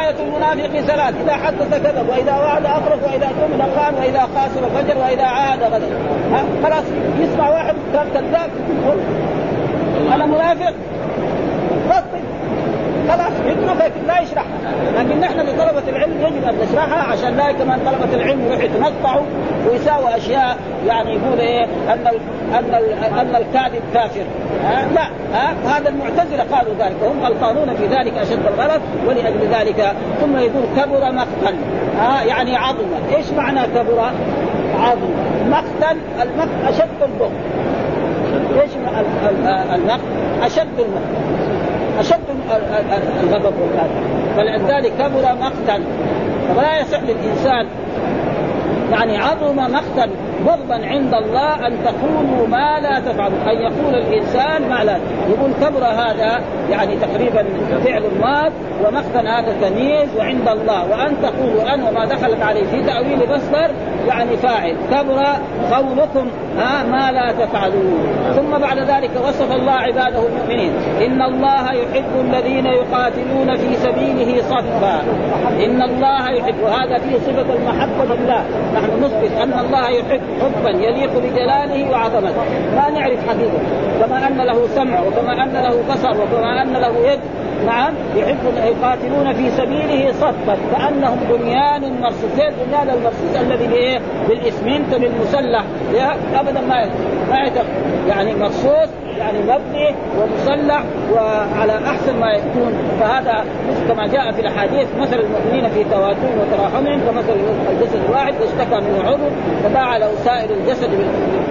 آية 0.00 0.14
المنافق 0.20 0.80
ثلاث 0.80 1.14
إذا 1.24 1.32
حدث 1.32 1.70
كذب 1.70 2.08
وإذا 2.08 2.32
وعد 2.32 2.66
أخرج 2.66 2.98
وإذا 3.02 3.26
اؤتمن 3.26 3.72
خان 3.76 3.94
وإذا 3.94 4.20
خاسر 4.20 4.60
فجر 4.74 4.98
وإذا 4.98 5.24
عاد 5.24 5.62
غدر. 5.62 5.88
خلاص 6.64 6.84
يسمع 7.20 7.48
واحد 7.50 7.74
كذاب. 8.14 8.50
أنا 10.14 10.26
منافق. 10.26 10.72
خلاص 13.08 13.32
يتركها 13.46 13.90
لا 14.06 14.20
يشرحها 14.20 14.58
لكن 14.98 15.20
نحن 15.20 15.40
لطلبة 15.40 15.88
العلم 15.88 16.20
يجب 16.20 16.44
أن 16.48 16.54
نشرحها 16.62 17.12
عشان 17.12 17.36
لا 17.36 17.52
كمان 17.52 17.78
طلبة 17.86 18.14
العلم 18.14 18.40
يروحوا 18.40 18.62
يتنطعوا 18.62 19.24
ويساووا 19.68 20.16
أشياء 20.16 20.56
يعني 20.86 21.10
يقول 21.14 21.38
إيه 21.38 21.64
أن 21.64 22.06
أن 22.54 22.74
أن 23.18 23.36
الكاذب 23.36 23.82
كافر. 23.94 24.24
لا. 24.94 25.08
هذا 25.66 25.88
المعتزلة 25.88 26.56
قالوا 26.56 26.74
ذلك. 26.78 26.96
وهم 27.02 27.20
غلطانون 27.20 27.74
في 27.74 27.86
ذلك 27.86 28.12
أشد 28.18 28.46
الغلط 28.46 28.80
ولأجل 29.06 29.48
ذلك. 29.52 29.92
ثم 30.20 30.36
يقول 30.36 30.64
كبر 30.76 31.12
مقتا. 31.12 31.54
يعني 32.26 32.56
عظم 32.56 32.86
إيش 33.16 33.30
معنى 33.36 33.60
كبر؟ 33.60 34.10
عظم 34.78 35.10
مقتا. 35.50 35.96
المقت 36.22 36.48
أشد 36.68 37.02
البغض. 37.02 37.32
إيش 38.62 38.70
المقت؟ 38.76 40.00
أشد 40.42 40.78
المقت 40.78 41.47
أشد 41.98 42.20
الغضب 43.22 43.54
والكافر 43.60 44.00
فلذلك 44.36 44.92
كبر 44.98 45.34
مقتا 45.40 45.82
فلا 46.56 46.80
يصح 46.80 47.00
للإنسان 47.02 47.66
يعني 48.92 49.16
عظم 49.16 49.56
مقتا 49.56 50.10
بغضا 50.46 50.86
عند 50.86 51.14
الله 51.14 51.66
أن 51.66 51.72
تقولوا 51.84 52.46
ما 52.48 52.80
لا 52.80 53.00
تفعلوا. 53.00 53.38
أن 53.46 53.56
يقول 53.56 53.94
الإنسان 53.94 54.68
ما 54.68 54.84
لا 54.84 54.98
يقول 55.28 55.50
كبر 55.60 55.84
هذا 55.84 56.40
يعني 56.70 56.96
تقريبا 56.96 57.44
فعل 57.84 58.02
ماض 58.20 58.52
ومقتا 58.84 59.20
هذا 59.20 59.56
تمييز 59.62 60.08
وعند 60.18 60.48
الله. 60.48 60.90
وأن 60.90 61.14
تقولوا 61.22 61.74
ان 61.74 61.82
وما 61.82 62.04
دخلت 62.04 62.42
عليه 62.42 62.64
في 62.64 62.82
تأويل 62.82 63.18
مصدر 63.30 63.70
يعني 64.08 64.36
فاعل. 64.36 64.76
كبر 64.90 65.24
قولكم 65.72 66.26
ها 66.58 66.82
ما 66.82 67.12
لا 67.12 67.32
تفعلون. 67.32 68.06
ثم 68.36 68.58
بعد 68.58 68.78
ذلك 68.78 69.10
وصف 69.28 69.52
الله 69.52 69.72
عباده 69.72 70.26
المؤمنين. 70.26 70.72
إن 71.06 71.22
الله 71.22 71.72
يحب 71.72 72.12
الذين 72.20 72.66
يقاتلون 72.66 73.56
في 73.56 73.76
سبيله 73.76 74.42
صفا. 74.42 75.02
إن 75.64 75.82
الله 75.82 76.30
يحب 76.30 76.54
وهذا 76.62 76.98
فيه 76.98 77.16
صفة 77.16 77.54
المحبة 77.54 78.14
لله. 78.14 78.44
نحن 78.74 79.04
نثبت 79.04 79.32
أن 79.42 79.64
الله 79.64 79.88
يحب 79.88 80.20
حبا 80.40 80.70
يليق 80.70 81.10
بجلاله 81.18 81.90
وعظمته. 81.90 82.44
ما 82.76 82.90
نعرف 82.90 83.28
حقيقة. 83.28 83.60
كما 84.00 84.26
أن 84.26 84.36
له 84.36 84.68
سمع 84.74 85.00
وكما 85.00 85.42
أن 85.42 85.52
له 85.52 85.94
بصر 85.94 86.22
وكما 86.22 86.62
أن 86.62 86.72
له 86.72 87.12
يد 87.12 87.20
نعم 87.66 87.94
يحب 88.16 88.38
يقاتلون 88.56 89.32
في 89.32 89.50
سبيله 89.50 90.12
صفا 90.12 90.56
كأنهم 90.72 91.18
بنيان 91.30 92.00
مرصوص. 92.00 92.30
زي 92.36 92.48
البنيان 92.48 92.90
المرصوص 92.90 93.36
الذي 93.40 93.66
بإيه؟ 93.66 94.00
بالاسمنت 94.28 94.94
بالمسلح 94.94 95.64
ابدا 96.34 96.60
ما 96.60 96.90
ما 97.30 97.50
يعني 98.08 98.34
مرصوص 98.34 98.88
يعني 99.18 99.38
مبني 99.38 99.94
ومسلح 100.20 100.82
وعلى 101.12 101.78
أحسن 101.86 102.20
ما 102.20 102.32
يكون. 102.32 102.72
فهذا 103.00 103.44
كما 103.88 104.06
جاء 104.06 104.32
في 104.32 104.40
الأحاديث 104.40 104.88
مثل 105.00 105.20
المؤمنين 105.20 105.70
في 105.70 105.84
تواتهم 105.84 106.38
وتراحمهم 106.40 107.00
كمثل 107.00 107.36
الجسد 107.72 108.04
الواحد 108.08 108.34
اشتكى 108.34 108.80
منه 108.80 109.08
عضو 109.08 109.28
فدعا 109.64 109.98
له 109.98 110.10
سائر 110.24 110.50
الجسد 110.50 110.90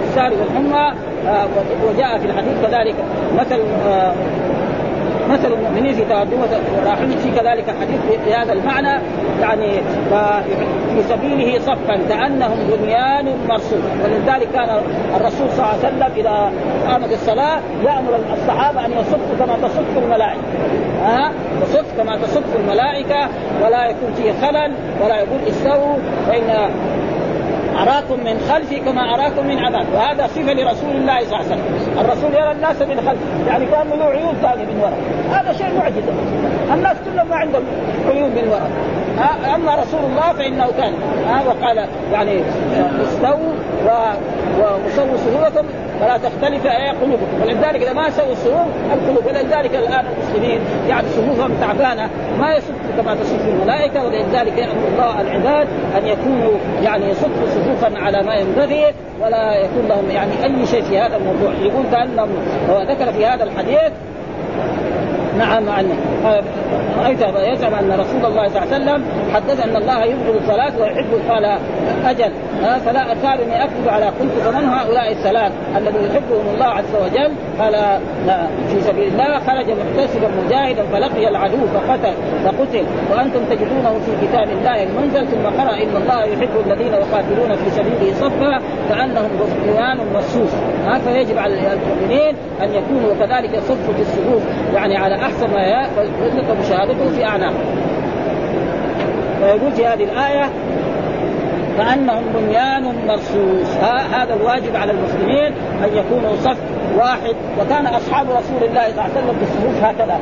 بالسار 0.00 0.32
والحمى. 0.32 0.94
آه، 1.26 1.46
وجاء 1.88 2.18
في 2.18 2.26
الحديث 2.26 2.66
كذلك 2.66 2.94
مثل 3.38 3.60
آه، 3.86 4.12
مثل 5.28 5.52
المؤمنين 5.52 5.94
في 5.94 6.04
تقدم 6.04 6.38
وراحل 6.78 7.18
في 7.18 7.30
كذلك 7.30 7.64
حديث 7.80 8.00
بهذا 8.26 8.52
المعنى 8.52 9.02
يعني 9.40 9.70
في 10.94 11.02
سبيله 11.08 11.58
صفا 11.58 12.00
كأنهم 12.08 12.58
بنيان 12.72 13.34
مرصوص 13.48 13.82
ولذلك 14.04 14.48
كان 14.54 14.80
الرسول 15.16 15.48
صلى 15.50 15.58
الله 15.58 15.66
عليه 15.66 15.78
وسلم 15.78 16.12
إذا 16.16 16.52
قامت 16.88 17.12
الصلاة 17.12 17.60
يأمر 17.84 18.18
الصحابة 18.32 18.86
أن 18.86 18.92
يصفوا 18.92 19.36
كما 19.38 19.56
تصف 19.68 19.98
الملائكة. 20.04 20.42
ها؟ 21.02 21.32
تصف 21.62 21.96
كما 21.96 22.16
تصف 22.16 22.56
الملائكة 22.56 23.28
ولا 23.64 23.86
يكون 23.86 24.14
فيه 24.16 24.32
خلل 24.32 24.72
ولا 25.04 25.16
يقول 25.16 25.40
استووا 25.48 25.96
فإن 26.26 26.70
أراكم 27.82 28.24
من 28.24 28.38
خلفي 28.50 28.76
كما 28.80 29.14
أراكم 29.14 29.46
من 29.46 29.58
أمام 29.58 29.86
وهذا 29.94 30.26
صفة 30.26 30.52
لرسول 30.52 30.90
الله 30.90 31.20
صلى 31.20 31.26
الله 31.26 31.36
عليه 31.36 31.46
وسلم. 31.46 32.00
الرسول 32.00 32.34
يرى 32.34 32.52
الناس 32.52 32.82
من 32.82 32.96
خلفه. 32.96 33.48
يعني 33.48 33.66
كان 33.66 33.88
له 33.98 34.04
عيون 34.04 34.34
ثانية 34.42 34.64
من 34.64 34.80
وراء. 34.80 34.98
هذا 35.30 35.52
شيء 35.52 35.78
معجزة. 35.78 36.12
الناس 36.74 36.96
كلهم 37.04 37.28
ما 37.28 37.36
عندهم 37.36 37.62
عيون 38.08 38.30
من 38.30 38.48
وراء. 38.48 38.70
أما 39.54 39.74
رسول 39.74 40.00
الله 40.00 40.32
فإنه 40.32 40.66
كان 40.78 40.92
وقال 41.46 41.88
يعني 42.12 42.40
استووا 43.02 43.52
وسووا 44.86 45.16
صدوركم 45.16 45.68
فلا 46.00 46.16
تختلف 46.16 46.66
قلوبكم. 47.02 47.42
ولذلك 47.42 47.82
إذا 47.82 47.92
ما 47.92 48.10
سووا 48.10 48.32
الصفوف 48.32 48.66
القلوب 48.92 49.26
ولذلك 49.26 49.74
الآن 49.74 50.04
المسلمين 50.06 50.60
يعني 50.88 51.08
صفوفهم 51.08 51.52
تعبانة 51.60 52.10
ما 52.38 52.54
يصف 52.54 52.72
كما 52.96 53.14
تصف 53.14 53.48
الملائكة. 53.48 54.04
ولذلك 54.04 54.58
يأمر 54.58 54.88
الله 54.92 55.20
العباد 55.20 55.68
أن 55.98 56.06
يكونوا 56.06 56.52
يعني 56.82 57.10
يصفوا 57.10 57.46
صفوفا 57.46 57.98
على 57.98 58.22
ما 58.22 58.34
ينبغي 58.34 58.94
ولا 59.22 59.54
يكون 59.54 59.88
لهم 59.88 60.10
يعني 60.10 60.32
أي 60.44 60.66
شيء 60.66 60.82
في 60.82 60.98
هذا 60.98 61.16
الموضوع. 61.16 61.52
يقول 61.62 61.84
كانهم 61.92 62.28
ذكر 62.88 63.12
في 63.12 63.26
هذا 63.26 63.44
الحديث 63.44 63.92
نعم 65.38 65.68
عن 65.68 65.90
يزعم 67.52 67.74
أن 67.74 68.00
رسول 68.00 68.26
الله 68.26 68.48
صلى 68.48 68.62
الله 68.62 68.74
عليه 68.74 68.84
وسلم 68.84 69.04
حدث 69.34 69.64
أن 69.64 69.76
الله 69.76 70.04
يبغض 70.04 70.36
الصلاة 70.36 70.72
ويحب 70.80 71.20
قال 71.28 71.58
أجل. 72.04 72.32
فلا 72.58 73.12
اتى 73.12 73.42
إني 73.44 73.64
اكتب 73.64 73.88
على 73.88 74.04
قلت 74.04 74.32
فمن 74.32 74.64
هؤلاء 74.68 75.12
الثلاث 75.12 75.52
الذي 75.76 75.98
يحبهم 76.06 76.54
الله 76.54 76.66
عز 76.66 76.94
وجل؟ 77.02 77.32
قال 77.58 77.72
لا 78.26 78.46
في 78.68 78.80
سبيل 78.80 79.08
الله 79.08 79.38
خرج 79.38 79.66
محتسبا 79.70 80.28
مجاهدا 80.44 80.82
فلقي 80.82 81.28
العدو 81.28 81.66
فقتل 81.66 82.12
فقتل. 82.44 82.84
وأنتم 83.10 83.40
تجدونه 83.50 83.98
في 84.06 84.26
كتاب 84.26 84.48
الله 84.48 84.82
المنزل 84.82 85.26
ثم 85.26 85.60
قرأ 85.60 85.82
إن 85.82 85.96
الله 85.96 86.24
يحب 86.24 86.50
الذين 86.66 86.92
يقاتلون 86.92 87.56
في 87.56 87.70
سبيله 87.70 88.14
صفا 88.14 88.58
كأنهم 88.88 89.30
بنيان 89.62 89.96
مرصوص. 90.14 90.54
فيجب 91.04 91.38
على 91.38 91.54
المؤمنين 91.54 92.34
أن 92.62 92.68
يكونوا 92.74 93.14
كذلك 93.20 93.54
يصفوا 93.54 93.94
في 93.94 94.00
الصفوف 94.00 94.42
يعني 94.74 94.96
على 94.96 95.14
أحسن 95.14 95.50
ما 95.50 95.62
يطلق 95.62 96.56
مشاهدته 96.60 97.08
في 97.16 97.24
أعناقهم. 97.24 97.88
ويقول 99.42 99.72
في 99.72 99.86
هذه 99.86 100.04
الآية 100.04 100.50
كانهم 101.78 102.24
بنيان 102.34 103.06
مرصوص. 103.06 103.76
هذا 104.12 104.34
الواجب 104.34 104.76
على 104.76 104.92
المسلمين 104.92 105.52
أن 105.84 105.90
يكونوا 105.94 106.36
صف 106.36 106.58
واحد. 106.96 107.34
وكان 107.60 107.86
أصحاب 107.86 108.30
رسول 108.30 108.64
الله 108.68 108.82
صلى 108.82 108.90
الله 108.90 109.02
عليه 109.02 109.12
وسلم 109.12 109.36
بالصفوف 109.40 109.84
هكذا. 109.84 110.20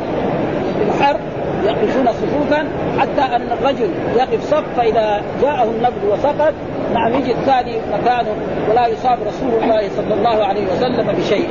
في 0.78 0.82
الحرب 0.82 1.20
يقفون 1.64 2.06
صفوفا 2.06 2.68
حتى 2.98 3.36
أن 3.36 3.48
الرجل 3.52 3.90
يقف 4.16 4.44
صف 4.44 4.64
فإذا 4.76 5.22
جاءه 5.42 5.64
النبض 5.64 6.04
وسقط 6.12 6.54
نعم 6.94 7.14
يجي 7.14 7.32
الثاني 7.32 7.76
مكانه 7.92 8.34
ولا 8.70 8.86
يصاب 8.86 9.18
رسول 9.26 9.62
الله 9.62 9.88
صلى 9.96 10.14
الله 10.14 10.44
عليه 10.44 10.66
وسلم 10.72 11.12
بشيء. 11.12 11.48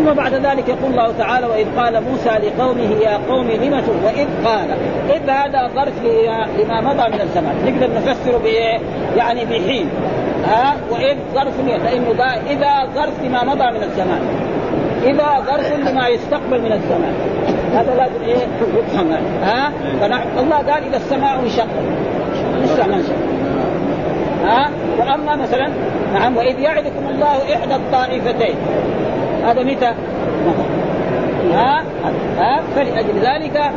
ثم 0.00 0.14
بعد 0.14 0.34
ذلك 0.34 0.68
يقول 0.68 0.90
الله 0.90 1.12
تعالى 1.18 1.46
وإذ 1.46 1.66
قال 1.76 2.02
موسى 2.02 2.30
لقومه 2.30 3.00
يا 3.02 3.20
قوم 3.28 3.48
لم 3.50 3.82
وإذ 4.04 4.26
قال. 4.44 4.70
إذ 5.10 5.30
هذا 5.30 5.70
ظرف 5.74 6.04
لما 6.58 6.80
مضى 6.80 7.08
من 7.08 7.20
الزمان. 7.20 7.54
نقدر 7.66 7.94
نفسره 7.94 8.38
بايه؟ 8.38 8.78
يعني 9.16 9.44
بحين. 9.44 9.88
ها؟ 10.46 10.76
وإذ 10.90 11.16
ظرف 11.34 11.60
لأنه 11.66 12.24
إذا 12.50 12.88
ظرف 12.94 13.22
لما 13.24 13.44
مضى 13.44 13.78
من 13.78 13.82
الزمان. 13.82 14.20
إذا 15.02 15.44
ظرف 15.46 15.72
لما 15.72 16.08
يستقبل 16.08 16.60
من 16.60 16.72
الزمان. 16.72 17.14
هذا 17.74 17.94
لازم 17.94 18.24
إيه؟ 18.24 18.46
يفهم 18.78 19.12
ها؟ 19.42 19.72
فنحن 20.00 20.38
الله 20.38 20.56
قال 20.56 20.84
إذا 20.84 20.96
السماء 20.96 21.40
انشقت. 21.40 21.66
لسه 22.62 22.86
ما 22.86 22.96
انشقت 22.96 23.30
ها؟ 24.44 24.70
وأما 24.98 25.36
مثلا 25.36 25.70
نعم. 26.12 26.36
وإذ 26.36 26.58
يعدكم 26.58 27.08
الله 27.10 27.54
إحدى 27.54 27.74
الطائفتين. 27.74 28.54
هذا 29.44 29.62
متى؟ 29.62 29.92
ها؟ 31.52 31.84
ها؟ 32.38 32.62
فلأجل 32.76 33.18
ذلك 33.20 33.70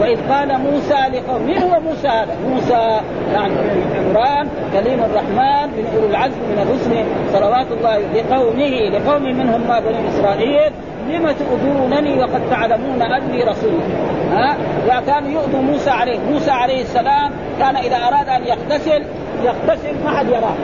وإذ 0.00 0.18
قال 0.30 0.60
موسى 0.60 0.94
لقوم 1.12 1.42
من 1.42 1.58
هو 1.58 1.80
موسى 1.80 2.08
هذا؟ 2.08 2.36
موسى 2.48 3.00
يعني 3.34 3.54
عمران 3.98 4.48
كليم 4.72 5.00
الرحمن 5.04 5.68
من 5.76 5.86
أولي 5.96 6.10
العزم 6.10 6.40
من 6.40 6.58
الرسل 6.58 7.04
صلوات 7.32 7.66
الله 7.72 7.98
لقومه 7.98 8.98
لقوم 8.98 9.22
منهم 9.22 9.60
ما 9.68 9.80
بني 9.80 10.08
إسرائيل 10.08 10.72
لم 11.08 11.30
تؤذونني 11.32 12.18
وقد 12.18 12.40
تعلمون 12.50 13.02
أني 13.02 13.44
رسول. 13.44 13.80
ها؟ 14.32 14.56
يا 14.88 15.00
كانوا 15.06 15.30
يؤذوا 15.30 15.62
موسى 15.62 15.90
عليه. 15.90 16.18
موسى 16.30 16.50
عليه 16.50 16.82
السلام 16.82 17.30
كان 17.58 17.76
إذا 17.76 17.96
أراد 17.96 18.28
أن 18.28 18.46
يغتسل 18.46 19.02
يغتسل 19.44 20.04
ما 20.04 20.10
حد 20.18 20.28
يراه. 20.28 20.54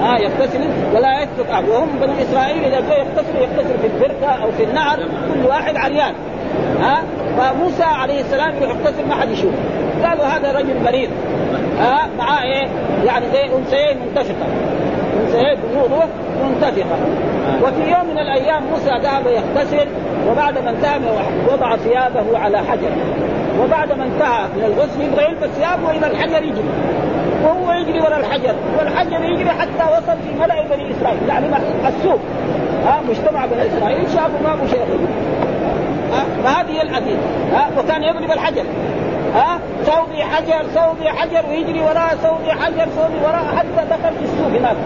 ها 0.00 0.16
آه 0.16 0.18
يغتسل 0.18 0.60
ولا 0.94 1.22
يترك 1.22 1.50
أحد 1.50 1.68
وهم 1.68 1.88
بنو 2.00 2.12
إسرائيل 2.22 2.64
إذا 2.64 2.80
جاء 2.88 2.98
يغتسل 2.98 3.36
يغتسل 3.36 3.78
في 3.78 3.86
البركة 3.86 4.26
أو 4.26 4.50
في 4.50 4.64
النهر 4.64 4.96
كل 4.98 5.46
واحد 5.48 5.76
عريان. 5.76 6.14
ها؟ 6.80 6.92
آه 6.92 7.02
فموسى 7.38 7.82
عليه 7.82 8.20
السلام 8.20 8.56
يروح 8.56 8.76
يغتسل 8.76 9.08
ما 9.08 9.14
حد 9.14 9.30
يشوف. 9.30 9.52
قالوا 10.04 10.24
هذا 10.24 10.52
رجل 10.52 10.82
مريض. 10.84 11.10
ها؟ 11.78 12.04
آه 12.04 12.08
معاه 12.18 12.42
إيه؟ 12.42 12.68
يعني 13.04 13.26
زي 13.32 13.44
أنثيين 13.56 13.98
منتفخه 14.06 14.46
أنثيين 15.20 15.58
بيوضه 15.70 16.04
منتفخه 16.44 16.98
وفي 17.62 17.90
يوم 17.90 18.10
من 18.10 18.18
الأيام 18.18 18.62
موسى 18.62 18.90
ذهب 19.02 19.26
يغتسل 19.26 19.88
وبعد 20.30 20.58
ما 20.58 20.70
انتهى 20.70 20.98
وضع 21.52 21.76
ثيابه 21.76 22.38
على 22.38 22.58
حجر. 22.58 22.90
وبعد 23.62 23.92
ما 23.92 24.04
انتهى 24.04 24.44
من 24.56 24.64
الغسل 24.64 25.02
يبغى 25.02 25.24
يلبس 25.24 25.48
ثيابه 25.56 25.88
والى 25.88 26.06
الحجر 26.06 26.42
يجري. 26.42 26.68
وهو 27.44 27.72
يجري 27.72 28.00
وراء 28.00 28.20
الحجر 28.20 28.54
والحجر 28.78 29.24
يجري 29.24 29.50
حتى 29.50 29.92
وصل 29.92 30.18
في 30.24 30.34
ملأ 30.40 30.62
بني 30.62 30.90
إسرائيل 30.90 31.28
يعني 31.28 31.46
السوق. 31.88 32.18
ها 32.86 33.00
مجتمع 33.08 33.46
بني 33.46 33.66
إسرائيل 33.66 34.10
شافوا 34.10 34.40
ما 34.42 34.66
شيء 34.70 34.84
فهذه 36.44 36.82
العقيده 36.82 37.20
ها 37.52 37.68
وكان 37.78 38.02
يضرب 38.02 38.30
الحجر. 38.30 38.64
ها 39.34 39.58
سوقي 39.84 40.24
حجر 40.24 40.64
سوقي 40.74 41.12
حجر 41.12 41.48
ويجري 41.48 41.80
وراء 41.80 42.16
سوقي 42.22 42.52
حجر 42.52 42.86
سوقي 42.96 43.20
وراء 43.24 43.44
حتى 43.56 43.88
دخل 43.90 44.14
في 44.18 44.24
السوق 44.24 44.48
هناك. 44.48 44.76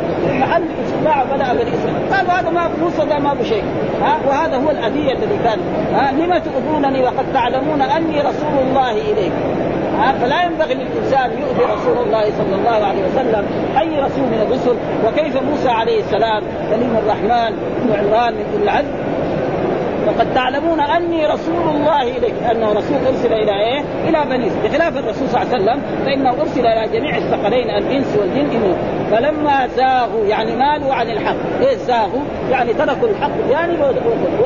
محل 0.40 0.62
اجتماع 0.86 1.22
بدا 1.22 1.52
بني 1.52 1.74
إسرائيل. 1.74 2.14
قالوا 2.14 2.32
هذا 2.32 2.50
ما 2.50 2.68
ده 3.04 3.18
ما 3.18 3.32
أبو 3.32 3.44
شيء 3.44 3.64
ها 4.02 4.18
وهذا 4.28 4.56
هو 4.56 4.70
الاذيه 4.70 5.12
الذي 5.12 5.38
كان 5.44 5.58
ها 5.94 6.12
لم 6.12 6.38
تؤذونني 6.38 7.02
وقد 7.02 7.32
تعلمون 7.34 7.82
أني 7.82 8.20
رسول 8.20 8.58
الله 8.62 8.90
اليكم 8.90 9.72
فلا 10.10 10.42
ينبغي 10.42 10.74
للانسان 10.74 11.30
يؤذي 11.30 11.64
رسول 11.74 11.98
الله 12.06 12.24
صلى 12.24 12.54
الله 12.54 12.86
عليه 12.86 13.02
وسلم 13.04 13.46
اي 13.78 14.00
رسول 14.00 14.24
من 14.24 14.46
الرسل 14.46 14.76
وكيف 15.06 15.42
موسى 15.42 15.68
عليه 15.68 16.00
السلام 16.00 16.42
كليم 16.70 16.96
الرحمن 16.96 17.56
بن 17.82 17.92
عمران 17.98 18.34
اولي 18.34 18.62
العزم 18.62 19.12
وقد 20.06 20.34
تعلمون 20.34 20.80
اني 20.80 21.26
رسول 21.26 21.68
الله 21.74 22.02
اليك 22.02 22.34
انه 22.50 22.72
رسول 22.72 22.96
ارسل 23.06 23.32
إلى 23.32 23.52
إيه؟ 23.52 23.80
إلى 24.08 24.24
بني 24.30 24.50
بخلاف 24.64 24.96
الرسول 24.96 25.28
صلى 25.28 25.42
الله 25.42 25.54
عليه 25.54 25.62
وسلم 25.62 25.82
فانه 26.04 26.30
ارسل 26.40 26.66
إلى 26.66 26.98
جميع 26.98 27.16
الثقلين 27.16 27.70
الانس 27.70 28.16
والجن 28.16 28.50
إنه 28.50 28.76
فلما 29.10 29.66
زاغوا 29.76 30.24
يعني 30.24 30.56
مالوا 30.56 30.94
عن 30.94 31.10
الحق، 31.10 31.36
إيش 31.60 31.78
زاغوا؟ 31.78 32.22
يعني 32.50 32.74
تركوا 32.74 33.08
الحق 33.08 33.30
جانب 33.50 33.96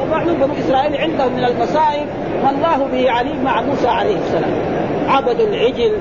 ومعلوم 0.03 0.37
بنو 0.37 0.55
اسرائيل 0.59 0.97
عندهم 0.97 1.33
من 1.33 1.45
المصائب 1.45 2.07
ما 2.43 2.51
الله 2.51 2.89
به 2.93 3.11
عليم 3.11 3.45
مع 3.45 3.63
موسى 3.63 3.89
عليه 3.89 4.17
السلام. 4.17 4.86
عبدوا 5.09 5.47
العجل. 5.47 5.93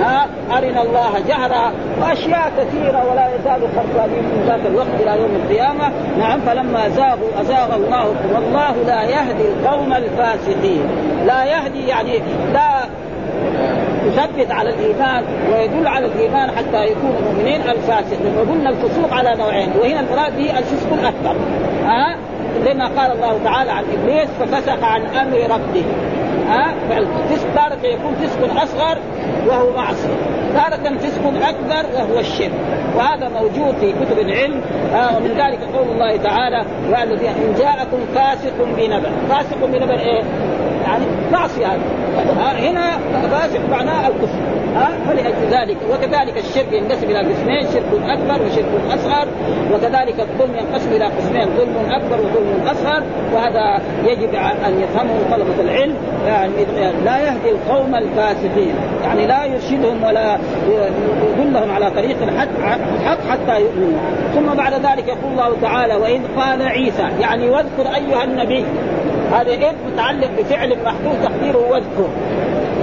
ها 0.00 0.26
أرنا 0.50 0.82
الله 0.82 1.12
جهرا 1.28 1.72
وأشياء 2.00 2.52
كثيرة 2.58 3.10
ولا 3.10 3.28
يزال 3.34 3.68
خربانين 3.76 4.22
من 4.22 4.44
ذاك 4.46 4.66
الوقت 4.66 5.00
إلى 5.00 5.22
يوم 5.22 5.30
القيامة. 5.44 5.92
نعم 6.18 6.40
فلما 6.40 6.88
زاغوا 6.88 7.28
أزاغ 7.40 7.74
الله 7.74 8.14
والله 8.34 8.74
لا 8.86 9.02
يهدي 9.02 9.48
القوم 9.48 9.92
الفاسقين. 9.92 10.82
لا 11.26 11.44
يهدي 11.44 11.86
يعني 11.86 12.18
لا 12.52 12.70
يثبت 14.06 14.50
على 14.50 14.70
الإيمان 14.70 15.24
ويدل 15.52 15.86
على 15.86 16.06
الإيمان 16.06 16.50
حتى 16.50 16.84
يكونوا 16.84 17.20
مؤمنين 17.20 17.60
الفاسقين. 17.60 18.36
وقلنا 18.38 18.70
الفسوق 18.70 19.12
على 19.12 19.34
نوعين 19.38 19.68
وهنا 19.80 20.00
المراد 20.00 20.36
به 20.36 20.58
الفسق 20.58 20.92
الأكبر. 20.92 21.36
ها 21.84 22.16
زي 22.64 22.74
ما 22.74 22.86
قال 22.86 23.12
الله 23.12 23.40
تعالى 23.44 23.70
عن 23.70 23.84
إبليس 23.92 24.28
ففسق 24.40 24.84
عن 24.84 25.02
أمر 25.06 25.38
ربه. 25.38 25.84
ها 26.52 26.74
فالفسق 26.88 27.54
تارة 27.54 27.86
يكون 27.86 28.14
فسق 28.14 28.62
أصغر 28.62 28.98
وهو 29.48 29.76
معصيه 29.76 30.16
تارة 30.54 30.98
فسق 30.98 31.48
أكبر 31.48 31.94
وهو 31.94 32.18
الشرك. 32.18 32.52
وهذا 32.96 33.28
موجود 33.28 33.74
في 33.80 33.92
كتب 33.92 34.18
العلم. 34.18 34.60
آه 34.94 35.16
ومن 35.16 35.28
ذلك 35.28 35.58
قول 35.74 35.88
الله 35.88 36.16
تعالى 36.16 36.64
والذي 36.90 37.28
إن 37.28 37.54
جاءكم 37.58 37.98
فاسق 38.14 38.54
بنبأ. 38.76 39.10
فاسق 39.28 39.66
بنبأ 39.66 40.00
إيه؟ 40.00 40.22
يعني 40.84 41.04
معصية. 41.32 41.66
هذا 42.38 42.70
هنا 42.70 42.98
فاسق 43.30 43.60
معناه 43.70 44.08
الكفر. 44.08 44.38
ها 44.76 44.88
فلأجل 45.08 45.46
ذلك. 45.50 45.76
وكذلك 45.90 46.38
الشرك 46.38 46.72
ينقسم 46.72 47.04
إلى 47.10 47.18
قسمين 47.18 47.62
شرك 47.72 47.92
أكبر 48.08 48.46
وشرك 48.46 48.64
أصغر. 48.94 49.26
وكذلك 49.74 50.20
الظلم 50.20 50.54
ينقسم 50.54 50.90
إلى 50.92 51.04
قسمين 51.04 51.46
ظلم 51.58 51.90
أكبر 51.90 52.20
وظلم 52.20 52.66
أصغر. 52.70 53.02
وهذا 53.34 53.82
يجب 54.04 54.34
أن 54.66 54.80
يفهمه 54.82 55.16
طلبة 55.30 55.60
العلم. 55.60 55.94
يعني 56.26 56.52
لا 57.04 57.18
يهدي 57.18 57.50
القوم 57.50 57.94
الفاسقين. 57.94 58.74
يعني 59.04 59.26
لا 59.26 59.44
يرشدهم 59.44 60.04
ولا 60.04 60.38
يدلهم 61.38 61.70
على 61.70 61.90
طريق 61.90 62.16
الحق 62.22 63.20
حتى 63.30 63.60
يؤمنوا. 63.60 63.98
ثم 64.34 64.54
بعد 64.56 64.72
ذلك 64.72 65.08
يقول 65.08 65.32
الله 65.32 65.56
تعالى 65.62 65.94
وإذ 65.94 66.20
قال 66.36 66.62
عيسى 66.62 67.08
يعني 67.20 67.50
واذكر 67.50 67.86
أيها 67.94 68.24
النبي. 68.24 68.64
هذا 69.32 69.52
إذ 69.52 69.72
متعلق 69.92 70.30
بفعل 70.38 70.76
محدود 70.84 71.14
تقديره 71.22 71.70
واذكر. 71.70 72.08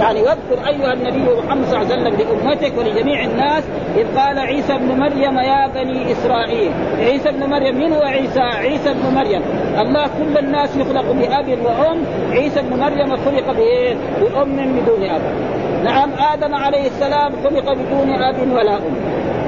يعني 0.00 0.22
واذكر 0.22 0.68
أيها 0.68 0.92
النبي 0.92 1.24
محمد 1.46 1.64
صلى 1.64 1.82
الله 1.82 1.92
عليه 1.92 2.02
وسلم 2.02 2.16
لأمتك 2.18 2.78
ولجميع 2.78 3.24
الناس 3.24 3.64
إذ 3.96 4.18
قال 4.18 4.38
عيسى 4.38 4.74
ابن 4.74 5.00
مريم 5.00 5.38
يا 5.38 5.66
بني 5.74 6.12
إسرائيل. 6.12 6.72
عيسى 6.98 7.28
ابن 7.28 7.50
مريم 7.50 7.76
من 7.76 7.92
هو 7.92 8.02
عيسى؟ 8.02 8.40
عيسى 8.40 8.90
ابن 8.90 9.14
مريم. 9.14 9.42
الله 9.80 10.06
كل 10.06 10.38
الناس 10.38 10.76
يخلق 10.76 11.12
بأب 11.12 11.58
وأم. 11.64 11.98
عيسى 12.30 12.60
ابن 12.60 12.80
مريم 12.80 13.16
خلق 13.16 13.56
بأم 14.20 14.56
بدون 14.56 15.02
أب. 15.04 15.20
نعم 15.84 16.10
آدم 16.32 16.54
عليه 16.54 16.86
السلام 16.86 17.32
خلق 17.44 17.72
بدون 17.72 18.22
أب 18.22 18.52
ولا 18.52 18.76
أم. 18.76 18.82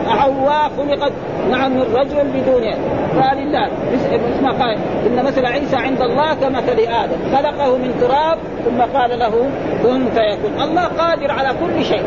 حواء 0.06 0.70
خلقت 0.78 1.12
نعم 1.50 1.72
من 1.72 1.94
رجل 1.94 2.24
بدون 2.34 2.64
فلله 3.14 3.68
اسمه 4.04 4.52
قال؟ 4.64 4.78
إن 5.06 5.24
مثل 5.24 5.46
عيسى 5.46 5.76
عند 5.76 6.02
الله 6.02 6.34
كمثل 6.34 6.78
آدم. 6.78 7.36
خلقه 7.36 7.76
من 7.76 7.94
تراب 8.00 8.38
ثم 8.64 8.98
قال 8.98 9.18
له 9.18 9.50
كن 9.82 10.10
فيكون. 10.10 10.62
الله 10.62 10.84
قادر 10.84 11.30
على 11.30 11.48
كل 11.48 11.84
شيء. 11.84 12.04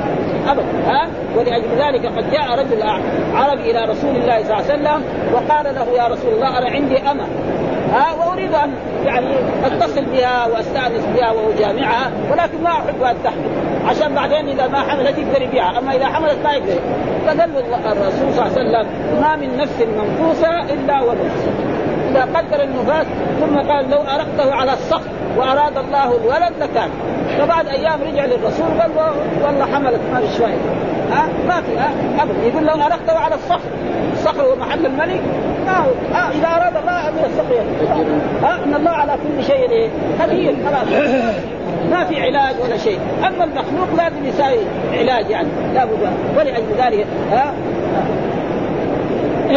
أبدا. 0.48 0.66
ها؟ 0.88 1.08
ولأجل 1.38 1.70
ذلك 1.78 2.06
قد 2.06 2.32
جاء 2.32 2.60
رجل 2.60 2.82
عربي 3.34 3.72
إلى 3.72 3.86
رسول 3.86 4.16
الله 4.16 4.44
صلى 4.44 4.54
الله 4.54 4.56
عليه 4.56 4.74
وسلم 4.74 5.04
وقال 5.34 5.76
له 5.76 6.04
يا 6.04 6.08
رسول 6.08 6.34
الله 6.34 6.58
أنا 6.58 6.70
عندي 6.70 6.98
امه 6.98 7.28
ها؟ 7.94 8.14
وأريد 8.14 8.54
أن 8.56 8.72
يعني 9.06 9.28
أتصل 9.66 10.06
بها 10.06 10.48
وأستأنس 10.48 11.06
بها 11.16 11.32
وأجامعها 11.32 12.12
ولكن 12.32 12.64
ما 12.64 12.70
أحب 12.70 13.02
أن 13.04 13.16
تحمل 13.24 13.50
عشان 13.86 14.16
بعدين 14.16 14.50
إذا 14.50 14.68
ما 14.68 14.80
حملت 14.80 15.18
يقدر 15.18 15.42
يبيعها 15.42 15.80
أما 15.80 15.96
إذا 15.96 16.06
حملت 16.06 16.38
ما 16.44 16.54
يقدر. 16.54 16.80
فقال 17.26 17.42
الرسول 17.86 18.34
صلى 18.34 18.48
الله 18.48 18.58
عليه 18.58 18.70
وسلم 18.70 18.88
ما 19.22 19.36
من 19.36 19.58
نفس 19.58 19.82
منفوسه 19.82 20.62
إلا 20.62 21.02
ونفس 21.02 21.50
إذا 22.12 22.22
قدر 22.22 22.64
النفاس 22.64 23.06
ثم 23.40 23.58
قال 23.72 23.90
لو 23.90 23.98
أرقته 23.98 24.54
على 24.54 24.74
الصخر 24.74 25.10
وأراد 25.38 25.78
الله 25.78 26.18
الولد 26.18 26.54
لكان. 26.60 26.90
فبعد 27.40 27.68
أيام 27.68 28.00
رجع 28.02 28.26
للرسول 28.26 28.82
قال 28.82 28.92
والله 29.44 29.66
حملت 29.66 30.00
ما 30.14 30.20
فائده 30.20 30.72
ها؟ 31.12 31.28
ما 31.48 31.62
في 31.62 31.78
ها؟ 31.78 31.90
أبدا. 32.24 32.48
يقول 32.48 32.66
لو 32.66 32.74
أرقته 32.74 33.20
على 33.20 33.36
الصخر 33.36 33.70
الصخر 34.14 34.42
هو 34.42 34.56
محل 34.56 34.86
الملك 34.86 35.22
ما 35.66 35.78
هو 35.78 35.92
ها 36.14 36.32
إذا 36.32 36.48
أراد 36.48 36.78
الله 36.78 37.08
ان 37.08 37.26
الصخر 37.26 37.64
ها 38.44 38.64
إن 38.66 38.74
الله 38.74 38.92
على 38.92 39.12
كل 39.12 39.44
شيء 39.44 39.90
قدير 40.22 40.56
خلاص. 40.66 40.88
ما 41.92 42.06
في 42.06 42.22
علاج 42.22 42.56
ولا 42.64 42.78
شيء. 42.78 43.00
أما 43.20 43.44
المخلوق 43.44 43.88
لازم 43.98 44.26
يساوي 44.26 44.64
علاج 44.94 45.30
يعني 45.30 45.48
لا 45.74 45.86
بد 45.86 45.92
ولأجل 46.38 46.66
ذلك 46.78 47.06
ها 47.32 47.54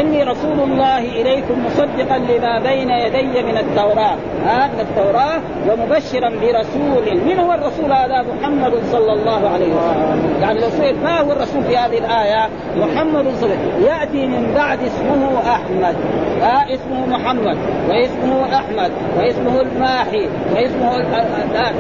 إني 0.00 0.22
رسول 0.22 0.61
الله 0.61 0.98
إليكم 0.98 1.66
مصدقا 1.66 2.18
لما 2.18 2.58
بين 2.58 2.90
يدي 2.90 3.42
من 3.42 3.56
التوراة. 3.56 4.16
هذا 4.46 4.66
من 4.66 4.80
التوراة 4.80 5.40
ومبشرا 5.68 6.28
برسول. 6.28 7.20
من 7.26 7.38
هو 7.38 7.52
الرسول 7.52 7.92
هذا؟ 7.92 8.24
محمد 8.32 8.72
صلى 8.92 9.12
الله 9.12 9.48
عليه 9.48 9.74
وسلم. 9.74 10.38
يعني 10.42 10.58
الرسول 10.58 10.94
ما 11.04 11.20
هو 11.20 11.32
الرسول 11.32 11.62
في 11.62 11.76
هذه 11.76 11.98
الآية؟ 11.98 12.48
محمد 12.76 13.24
صلى 13.40 13.52
الله 13.52 13.56
عليه 13.56 13.66
وسلم. 13.66 13.84
يأتي 13.87 14.26
من 14.26 14.54
بعد 14.54 14.78
اسمه 14.82 15.38
أحمد. 15.54 15.96
آه 16.42 16.74
اسمه 16.74 17.06
محمد 17.06 17.56
واسمه 17.88 18.56
أحمد 18.56 18.92
واسمه 19.18 19.61
الماحي 19.61 20.28
واسمه 20.54 20.98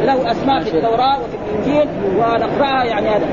له 0.04 0.30
أسماء 0.30 0.60
في 0.60 0.76
التوراة 0.76 1.18
وفي 1.18 1.36
الإنجيل 1.36 1.88
ونقرأها 2.16 2.84
يعني 2.84 3.08
هذا. 3.08 3.26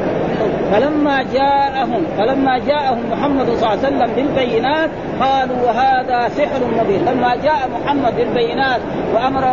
فلما 0.72 1.24
جاءهم 1.34 2.04
فلما 2.18 2.58
جاءهم 2.58 3.00
محمد 3.12 3.46
صلى 3.46 3.54
الله 3.54 3.68
عليه 3.70 3.80
وسلم 3.80 4.12
بالبينات 4.16 4.90
قالوا 5.22 5.72
هذا 5.72 6.30
سحر 6.30 6.60
مبين. 6.80 7.06
لما 7.06 7.36
جاء 7.36 7.70
محمد 7.82 8.16
بالبينات 8.16 8.82
وأمر 9.14 9.44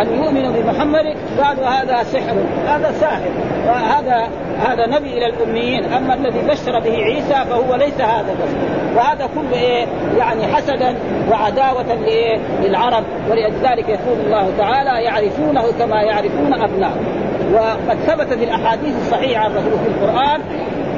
أن 0.00 0.14
يؤمنوا 0.14 0.52
بمحمد 0.52 1.16
قالوا 1.42 1.66
هذا 1.66 2.02
سحر 2.02 2.34
هذا 2.66 2.92
ساحر 3.00 3.30
وهذا 3.66 4.28
هذا 4.66 4.86
نبي 4.86 5.18
إلى 5.18 5.26
الأميين. 5.26 5.92
أما 5.92 6.14
الذي 6.14 6.40
بشر 6.48 6.80
به 6.80 6.96
عيسى 7.04 7.44
فهو 7.50 7.74
ليس 7.74 8.00
هذا 8.00 8.32
بس. 8.42 8.54
وهذا 8.96 9.28
كله 9.34 9.60
إيه؟ 9.60 9.86
يعني 10.18 10.46
حسدا 10.46 10.94
وعداوة 11.30 11.94
لإيه؟ 11.94 12.38
للعرب 12.62 13.04
ولذلك 13.30 13.88
يقول 13.88 14.18
الله 14.26 14.48
تعالى 14.58 15.04
يعرفونه 15.04 15.64
كما 15.78 16.02
يعرفون 16.02 16.52
ابنائهم 16.52 17.27
وقد 17.52 17.98
ثبت 18.06 18.34
في 18.34 18.44
الأحاديث 18.44 18.96
الصحيحة 18.96 19.46
الرسول 19.46 19.78
في 19.84 19.88
القرآن 19.88 20.40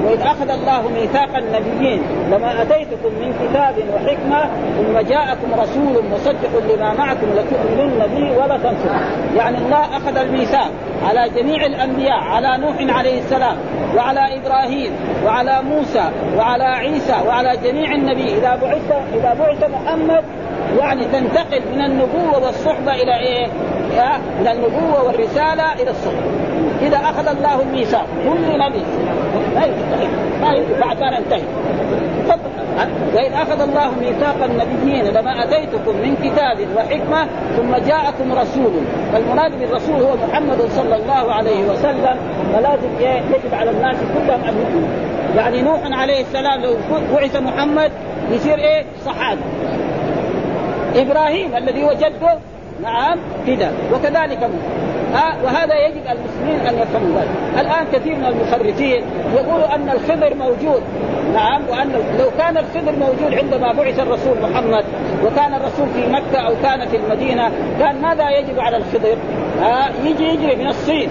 وإذ 0.05 0.21
أخذ 0.21 0.51
الله 0.51 0.89
ميثاق 0.89 1.37
النبيين 1.37 2.03
لما 2.31 2.63
أتيتكم 2.63 3.09
من 3.21 3.33
كتاب 3.33 3.75
وحكمة 3.95 4.45
ثم 4.77 4.99
جاءكم 5.09 5.61
رسول 5.61 6.05
مصدق 6.13 6.75
لما 6.75 6.95
معكم 6.95 7.27
لتؤمنن 7.37 8.07
به 8.15 8.43
ولا 8.43 8.57
تنصرون 8.57 9.01
يعني 9.37 9.59
الله 9.59 9.97
أخذ 9.97 10.17
الميثاق 10.17 10.71
على 11.09 11.31
جميع 11.37 11.67
الأنبياء 11.67 12.19
على 12.19 12.59
نوح 12.59 12.97
عليه 12.97 13.19
السلام 13.21 13.57
وعلى 13.97 14.21
إبراهيم 14.37 14.93
وعلى 15.25 15.63
موسى 15.63 16.11
وعلى 16.37 16.65
عيسى 16.65 17.17
وعلى 17.27 17.57
جميع 17.65 17.95
النبي 17.95 18.39
إذا 18.39 18.59
بعث 18.63 18.93
إذا 19.15 19.37
بعث 19.39 19.71
محمد 19.71 20.25
يعني 20.79 21.05
تنتقل 21.05 21.63
من 21.75 21.85
النبوة 21.85 22.45
والصحبة 22.45 22.95
إلى 22.95 23.19
إيه؟ 23.19 23.47
من 24.41 24.49
النبوة 24.49 25.05
والرسالة 25.05 25.73
إلى 25.73 25.91
الصحبة. 25.91 26.31
إذا 26.83 26.97
أخذ 26.97 27.29
الله 27.29 27.63
الميثاق 27.63 28.07
كل 28.25 28.59
نبي. 28.59 28.83
ما 30.41 30.53
ينفع 30.53 30.87
بعد 30.87 31.01
ما 31.01 31.19
ننتهي. 31.19 31.43
وإذ 33.15 33.33
أخذ 33.33 33.61
الله 33.61 33.91
ميثاق 34.01 34.37
النبيين 34.45 35.05
لما 35.05 35.45
أتيتكم 35.45 35.97
من 35.97 36.17
كتاب 36.23 36.59
وحكمة 36.77 37.27
ثم 37.57 37.77
جاءكم 37.77 38.33
رسول. 38.33 38.73
فالمراد 39.13 39.59
بالرسول 39.59 40.03
هو 40.03 40.17
محمد 40.29 40.61
صلى 40.71 40.97
الله 40.97 41.33
عليه 41.33 41.65
وسلم. 41.65 42.17
فلازم 42.53 42.91
يجب 43.01 43.55
على 43.55 43.71
الناس 43.71 43.97
كلهم 43.97 44.45
أن 44.45 44.55
يؤمنوا 44.59 44.89
يعني 45.37 45.63
نوح 45.63 45.81
عليه 46.01 46.21
السلام 46.21 46.61
لو 46.61 46.77
بعث 47.15 47.37
محمد 47.37 47.93
يصير 48.31 48.59
إيه؟ 48.59 48.85
صحابي. 49.07 49.41
إبراهيم 50.97 51.57
الذي 51.57 51.85
هو 51.85 51.93
جده. 51.93 52.39
نعم 52.83 53.19
كذا 53.47 53.73
وكذلك 53.93 54.43
موسى 54.43 54.91
ها 55.15 55.35
وهذا 55.45 55.87
يجب 55.87 56.03
المسلمين 56.11 56.67
أن 56.67 56.75
يفهموا 56.75 57.21
ذلك، 57.21 57.61
الآن 57.61 57.87
كثير 57.93 58.17
من 58.17 58.25
المخرفين 58.25 59.03
يقولوا 59.35 59.75
أن 59.75 59.89
الخضر 59.89 60.35
موجود، 60.35 60.83
نعم 61.35 61.63
وأن 61.69 61.93
لو 62.19 62.27
كان 62.39 62.57
الخضر 62.57 62.93
موجود 62.93 63.35
عندما 63.35 63.73
بعث 63.73 64.01
الرسول 64.01 64.37
محمد 64.43 64.85
وكان 65.25 65.55
الرسول 65.55 65.89
في 65.95 66.07
مكة 66.13 66.39
أو 66.39 66.55
كان 66.63 66.89
في 66.89 66.97
المدينة 66.97 67.51
كان 67.81 68.03
ماذا 68.03 68.31
يجب 68.31 68.61
على 68.61 68.77
الخضر؟ 68.77 69.17
ها 69.61 69.91
يجي 70.05 70.25
يجري 70.25 70.57
من 70.57 70.67
الصين 70.67 71.09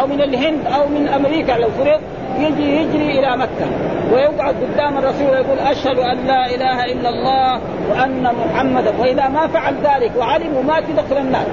أو 0.00 0.06
من 0.06 0.20
الهند 0.20 0.66
أو 0.66 0.88
من 0.88 1.08
أمريكا 1.08 1.52
لو 1.52 1.68
فرض. 1.68 2.00
يجي 2.38 2.76
يجري 2.76 3.18
إلى 3.18 3.36
مكة 3.36 3.66
ويقعد 4.12 4.54
قدام 4.54 4.98
الرسول 4.98 5.26
ويقول 5.30 5.58
أشهد 5.58 5.98
أن 5.98 6.26
لا 6.26 6.54
إله 6.54 6.84
إلا 6.84 7.08
الله 7.08 7.60
وأن 7.90 8.22
محمدا 8.22 8.92
وإذا 9.00 9.28
ما 9.28 9.46
فعل 9.46 9.74
ذلك 9.74 10.12
وعلموا 10.18 10.62
ما 10.62 10.80
تدخل 10.80 11.16
النار. 11.20 11.46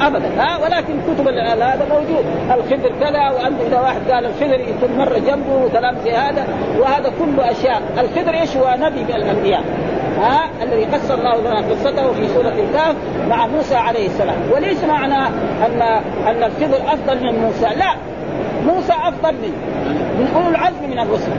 ابدا. 0.00 0.28
ها 0.38 0.58
ولكن 0.58 0.94
كتب 1.00 1.28
هذا 1.28 1.86
موجود. 1.90 2.24
الخضر 2.50 2.92
كذا 3.00 3.30
وأنت 3.30 3.60
إذا 3.66 3.80
واحد 3.80 4.10
قال 4.10 4.26
الخضر 4.26 4.60
يكون 4.60 4.98
مرة 4.98 5.18
جنبه 5.18 5.64
وكلام 5.64 5.96
زي 6.04 6.10
هذا 6.10 6.46
وهذا 6.78 7.12
كله 7.18 7.50
أشياء. 7.50 7.82
الخضر 7.98 8.40
إيش؟ 8.40 8.56
هو 8.56 8.76
نبي 8.80 9.04
من 9.04 9.14
الأنبياء. 9.14 9.62
ها 10.20 10.40
الذي 10.62 10.84
قص 10.84 11.10
الله 11.10 11.40
لنا 11.40 11.58
قصته 11.70 12.12
في 12.12 12.28
سورة 12.28 12.48
الكهف 12.48 12.96
مع 13.28 13.46
موسى 13.46 13.74
عليه 13.74 14.06
السلام. 14.06 14.36
وليس 14.54 14.84
معنى 14.84 15.26
ان 15.66 15.82
أن 16.26 16.42
الخضر 16.42 16.76
أفضل 16.86 17.24
من 17.24 17.38
موسى. 17.38 17.66
لا. 17.78 17.94
موسى 18.66 18.92
افضل 18.92 19.32
من 19.32 19.52
من 20.18 20.32
أولو 20.36 20.48
العزم 20.48 20.90
من 20.90 20.98
الرسل. 20.98 21.32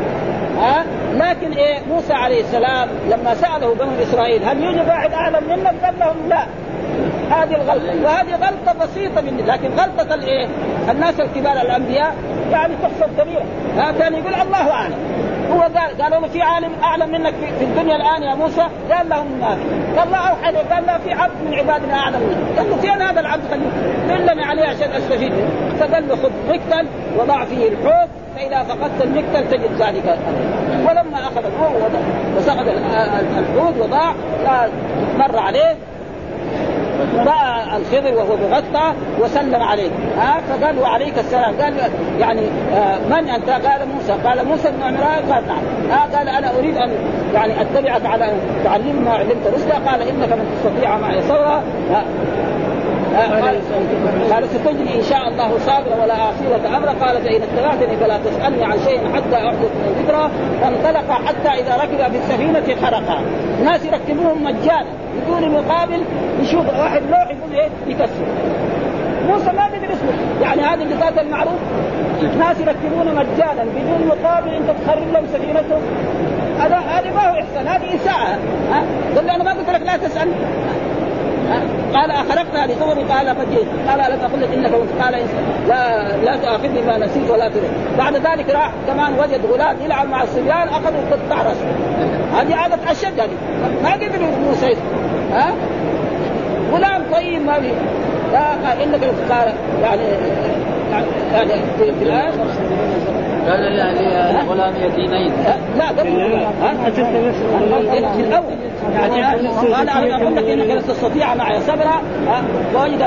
ها؟ 0.57 0.85
لكن 1.13 1.51
إيه؟ 1.51 1.79
موسى 1.89 2.13
عليه 2.13 2.41
السلام 2.41 2.89
لما 3.09 3.33
سأله 3.35 3.75
بنو 3.75 3.91
إسرائيل 4.03 4.43
هل 4.43 4.63
يوجد 4.63 4.87
واحد 4.87 5.13
أعلم 5.13 5.43
منك؟ 5.49 5.73
قال 5.83 5.99
لهم 5.99 6.29
لا. 6.29 6.45
هذه 7.31 7.55
الغلطة 7.55 8.03
وهذه 8.03 8.35
غلطة 8.35 8.85
بسيطة 8.85 9.21
من 9.21 9.45
لكن 9.47 9.69
غلطة 9.71 10.15
الإيه؟ 10.15 10.47
الناس 10.91 11.19
الكبار 11.19 11.61
الأنبياء 11.61 12.15
يعني 12.51 12.73
تحسب 12.83 13.09
كبيره 13.21 13.45
ها؟ 13.77 13.91
كان 13.91 14.13
يقول 14.13 14.33
الله 14.33 14.71
أعلم. 14.71 14.97
هو 15.53 15.61
قال 15.61 16.01
قالوا 16.01 16.19
له 16.19 16.27
في 16.27 16.41
عالم 16.41 16.71
أعلم 16.83 17.11
منك 17.11 17.33
في 17.59 17.65
الدنيا 17.65 17.95
الآن 17.95 18.23
يا 18.23 18.35
موسى. 18.35 18.67
قال 18.91 19.09
لهم 19.09 19.27
ما 19.41 19.55
في 19.55 19.99
قال 19.99 20.07
الله 20.07 20.17
اوحى 20.17 20.55
قال 20.55 20.85
لا 20.85 20.97
في 20.97 21.13
عبد 21.13 21.33
من 21.45 21.53
عبادنا 21.53 21.93
أعلم 21.93 22.19
منك. 22.19 22.59
قال 22.59 22.69
له 22.69 22.75
فين 22.75 23.01
هذا 23.01 23.19
العبد؟ 23.19 23.43
خليه 23.51 24.17
دلني 24.17 24.43
عليه 24.43 24.67
عشان 24.67 24.91
استفيد 24.91 25.33
فقال 25.79 26.07
له 26.07 26.15
خذ 26.15 26.31
مكتل 26.49 26.87
وضع 27.17 27.45
فيه 27.45 27.69
الحوت 27.69 28.09
فإذا 28.35 28.63
فقدت 28.63 29.01
المكتل 29.01 29.49
تجد 29.49 29.81
ذلك 29.81 30.17
ولما 30.79 31.19
أخذ 31.19 31.45
الحوت 31.45 31.91
وسقط 32.37 32.65
الحوت 33.39 33.77
وضاع 33.79 34.13
مر 35.17 35.39
عليه. 35.39 35.75
راى 37.17 37.42
الخضر 37.77 38.15
وهو 38.15 38.37
مغطى 38.37 38.93
وسلم 39.19 39.61
عليه 39.61 39.89
ها؟ 40.17 40.41
فقال 40.49 40.79
وعليك 40.79 41.19
السلام. 41.19 41.55
قال 41.61 41.73
يعني 42.19 42.41
آه 42.73 42.97
من 43.09 43.29
أنت؟ 43.29 43.49
قال 43.49 43.87
موسى. 43.95 44.13
قال 44.25 44.47
موسى 44.47 44.71
بن 44.71 44.83
عمران 44.83 45.33
قال 45.33 45.43
نعم. 45.47 45.91
ها؟ 45.91 46.17
قال 46.17 46.29
أنا 46.29 46.59
أريد 46.59 46.77
أن 46.77 46.91
يعني 47.33 47.61
أتبعك 47.61 48.05
على 48.05 48.25
أن 48.25 48.37
تعلمني 48.63 48.99
ما 49.05 49.11
علمت 49.11 49.47
رشدا 49.55 49.89
قال 49.89 50.01
إنك 50.01 50.33
من 50.33 50.61
تستطيع 50.63 50.97
معي 50.97 51.21
صبرا 51.21 51.63
قال 54.33 54.47
ستجري 54.49 54.95
إن 54.99 55.03
شاء 55.09 55.27
الله 55.27 55.57
صابرا 55.59 56.03
ولا 56.03 56.13
اخيرة 56.13 56.77
أمر 56.77 56.87
قال 56.87 57.21
فان 57.21 57.41
اتبعتني 57.41 57.97
فلا 57.97 58.17
تسألني 58.17 58.63
عن 58.63 58.77
شيء 58.85 58.99
حتى 59.15 59.35
احدث 59.35 59.71
من 59.85 60.03
ذكرى 60.03 60.29
فانطلق 60.61 61.11
حتى 61.27 61.61
إذا 61.61 61.75
ركب 61.75 62.11
في 62.11 62.17
السفينة 62.17 62.81
حرقها 62.85 63.21
الناس 63.59 63.85
يركبوهم 63.85 64.43
مجانا 64.43 64.85
بدون 65.21 65.51
مقابل. 65.51 66.03
يشوف 66.41 66.65
واحد 66.79 67.01
لوح 67.09 67.27
يقول 67.29 67.53
إيه؟ 67.53 67.69
يكسر. 67.87 68.25
موسى 69.29 69.51
ما 69.51 69.65
قدر 69.65 69.83
يصبر 69.83 70.13
يعني 70.41 70.61
هذه 70.61 70.83
اللقاط 70.83 71.19
المعروف. 71.19 71.59
ناس 72.39 72.59
يركبون 72.59 73.15
مجانا 73.15 73.63
بدون 73.63 74.07
مقابل. 74.07 74.49
أنت 74.49 74.69
تخرب 74.69 75.13
لهم 75.13 75.25
سفينتهم. 75.33 75.81
هذا 76.59 76.75
هذا 76.75 77.11
ما 77.11 77.29
هو 77.29 77.39
إحسان. 77.39 77.67
هذه 77.67 77.95
إساءة. 77.95 78.37
ها؟ 78.71 78.83
قال 79.15 79.29
أنا 79.29 79.43
ما 79.43 79.51
قلت 79.51 79.69
لك 79.69 79.81
لا 79.81 79.97
تسأل. 79.97 80.27
قال 81.93 82.11
اخرقتها 82.11 82.67
لصبر 82.67 83.13
قال 83.13 83.29
قد 83.29 83.47
قال 83.87 84.01
الم 84.01 84.19
أقل 84.19 84.41
لك 84.41 84.49
انك 84.53 84.71
قال 85.01 85.25
لا 85.67 86.17
لا 86.17 86.37
تاخذني 86.37 86.81
ما 86.81 86.97
نسيت 86.97 87.29
ولا 87.29 87.49
ترك 87.49 87.69
بعد 87.97 88.15
ذلك 88.15 88.49
راح 88.49 88.71
كمان 88.87 89.13
وجد 89.13 89.45
غلام 89.45 89.75
يلعب 89.85 90.09
مع 90.09 90.23
الصبيان 90.23 90.67
اخذوا 90.67 91.01
قطع 91.11 91.41
راسه 91.41 91.65
هذه 92.33 92.55
عادة 92.55 92.91
اشد 92.91 93.19
هذه 93.19 93.37
ما 93.83 93.93
قدر 93.93 94.19
موسى 94.47 94.75
ها 95.31 95.53
غلام 96.71 97.03
طيب 97.13 97.41
ما 97.45 97.59
في 97.59 97.71
لا 98.31 98.83
انك 98.83 99.03
قال 99.29 99.53
يعني 99.81 100.03
يعني 101.33 101.53
في 101.77 101.89
الايه 101.89 102.31
كان 103.45 103.59
لغلام 104.35 104.73
يتيمين 104.75 105.33
لا 105.77 105.87
قبل 105.87 106.45
في 108.15 108.21
الأول 108.21 108.53
يعني 108.93 109.47
قال 109.47 109.89
أنا 109.89 110.15
أقول 110.15 110.35
لك 110.35 110.43
انك 110.43 110.65
لن 110.65 110.83
تستطيع 110.87 111.35
معي 111.35 111.59
صبرا 111.61 112.01
ووجد 112.75 113.03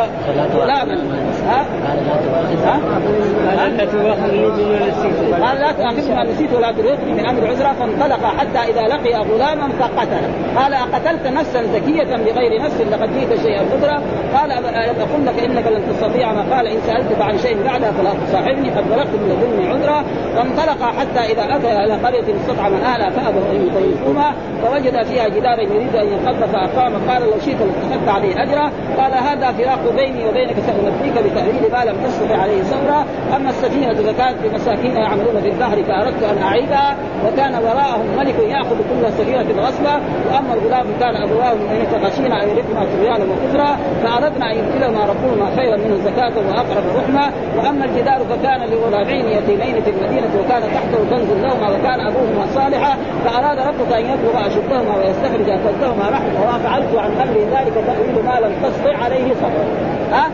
غلاما 0.55 1.03
ها 1.46 1.66
لا 3.68 3.85
تؤاخذني 3.85 4.46
قال 5.44 5.59
لا 5.61 5.72
تؤاخذني 5.72 6.06
بما 6.09 6.24
نسيت 6.24 6.52
ولا 6.52 6.72
ترهقني 6.72 7.12
من 7.12 7.26
أمر 7.26 7.46
عذرا 7.46 7.72
فانطلق 7.72 8.24
حتى 8.38 8.59
اذا 8.59 8.82
لقي 8.82 9.14
غلاما 9.14 9.68
فقتله 9.80 10.30
قال 10.56 10.74
اقتلت 10.74 11.26
نفسا 11.26 11.62
زكيه 11.62 12.16
بغير 12.16 12.62
نفس 12.62 12.80
لقد 12.80 13.11
جئت 13.18 13.40
شيئا 13.42 13.61
قدرا 13.61 14.02
قال 14.35 14.50
أقول 14.50 15.26
لك 15.26 15.38
انك 15.44 15.66
لن 15.66 15.82
تستطيع 15.88 16.32
ما 16.32 16.56
قال 16.56 16.66
ان 16.66 16.78
سالتك 16.87 17.20
عن 17.20 17.38
شيء 17.38 17.62
بعدها 17.64 17.92
فلا 17.92 18.11
تصاحبني 18.26 18.70
قد 18.70 18.88
بلغت 18.88 19.06
من 19.06 19.28
لدني 19.28 19.68
عذرا 19.68 20.04
فانطلق 20.37 20.82
حتى 20.82 21.32
اذا 21.32 21.56
اتى 21.56 21.85
إلى 21.85 21.94
قريه 21.94 22.37
استطعم 22.37 22.74
اهلها 22.74 23.11
فابوا 23.11 23.40
ان 23.52 23.66
يطيفوها 23.66 24.35
فوجد 24.62 25.02
فيها 25.02 25.28
جدارا 25.28 25.61
يريد 25.61 25.96
ان 25.96 26.06
ينقض 26.06 26.50
فاقام 26.52 26.92
قال 27.09 27.22
لو 27.22 27.40
شئت 27.44 27.56
لاتخذت 27.61 28.09
عليه 28.09 28.42
اجرا 28.42 28.70
قال 28.99 29.14
هذا 29.14 29.53
فراق 29.53 29.94
بيني 29.96 30.29
وبينك 30.29 30.57
سانبيك 30.66 31.12
بتأويل 31.25 31.72
ما 31.72 31.85
لم 31.85 31.96
تستطع 32.07 32.37
عليه 32.37 32.62
صبرا 32.62 33.05
أما 33.36 33.50
السفينة 33.50 33.94
فكانت 33.94 34.36
لمساكين 34.44 34.96
يعملون 34.96 35.40
في 35.42 35.48
البحر 35.48 35.82
فأردت 35.82 36.22
أن 36.22 36.42
أعيدها 36.42 36.96
وكان 37.26 37.54
وراءهم 37.54 38.06
ملك 38.18 38.38
يأخذ 38.38 38.76
كل 38.76 39.12
سفينه 39.12 39.62
غصبا 39.62 39.94
وأما 40.30 40.54
الغلام 40.54 40.86
كان 41.00 41.16
أبواه 41.16 41.56
خشينا 42.04 42.42
أن 42.42 42.48
يرثنا 42.48 42.86
طغيانا 42.96 43.24
وكفرا 43.24 43.76
فأردنا 44.02 44.52
أن 44.52 44.56
يبدلهما 44.58 45.06
ربهما 45.06 45.56
خيرا 45.56 45.76
منه 45.76 45.96
زكاه 46.04 46.32
وأقرب 46.48 46.84
رحمه 46.96 47.32
وأما 47.56 47.84
الجدار 47.84 48.20
فكان 48.30 48.60
لغلامين 48.70 49.26
يتيمين 49.26 49.82
في 49.82 49.90
المدينة 49.90 50.28
وكان 50.40 50.62
تحته 50.62 50.98
كنز 51.10 51.30
لهما 51.42 51.68
وكان 51.68 52.00
أبوهما 52.00 52.46
صالحا 52.54 52.96
فأراد 53.24 53.58
ربك 53.58 53.92
أن 53.92 54.04
يبلغ 54.04 54.46
أشدهما 54.46 54.96
ويستخرج 54.96 55.46
كنزهما 55.46 56.08
رحمه. 56.10 56.56
وفعلت 56.56 56.96
عن 56.96 57.10
أمر 57.22 57.38
ذلك 57.38 57.74
تأويل 57.86 58.24
ما 58.24 58.46
لم 58.46 58.52
تستطع 58.62 59.04
عليه 59.04 59.34
صبرا. 59.34 59.66
ها؟ 60.12 60.30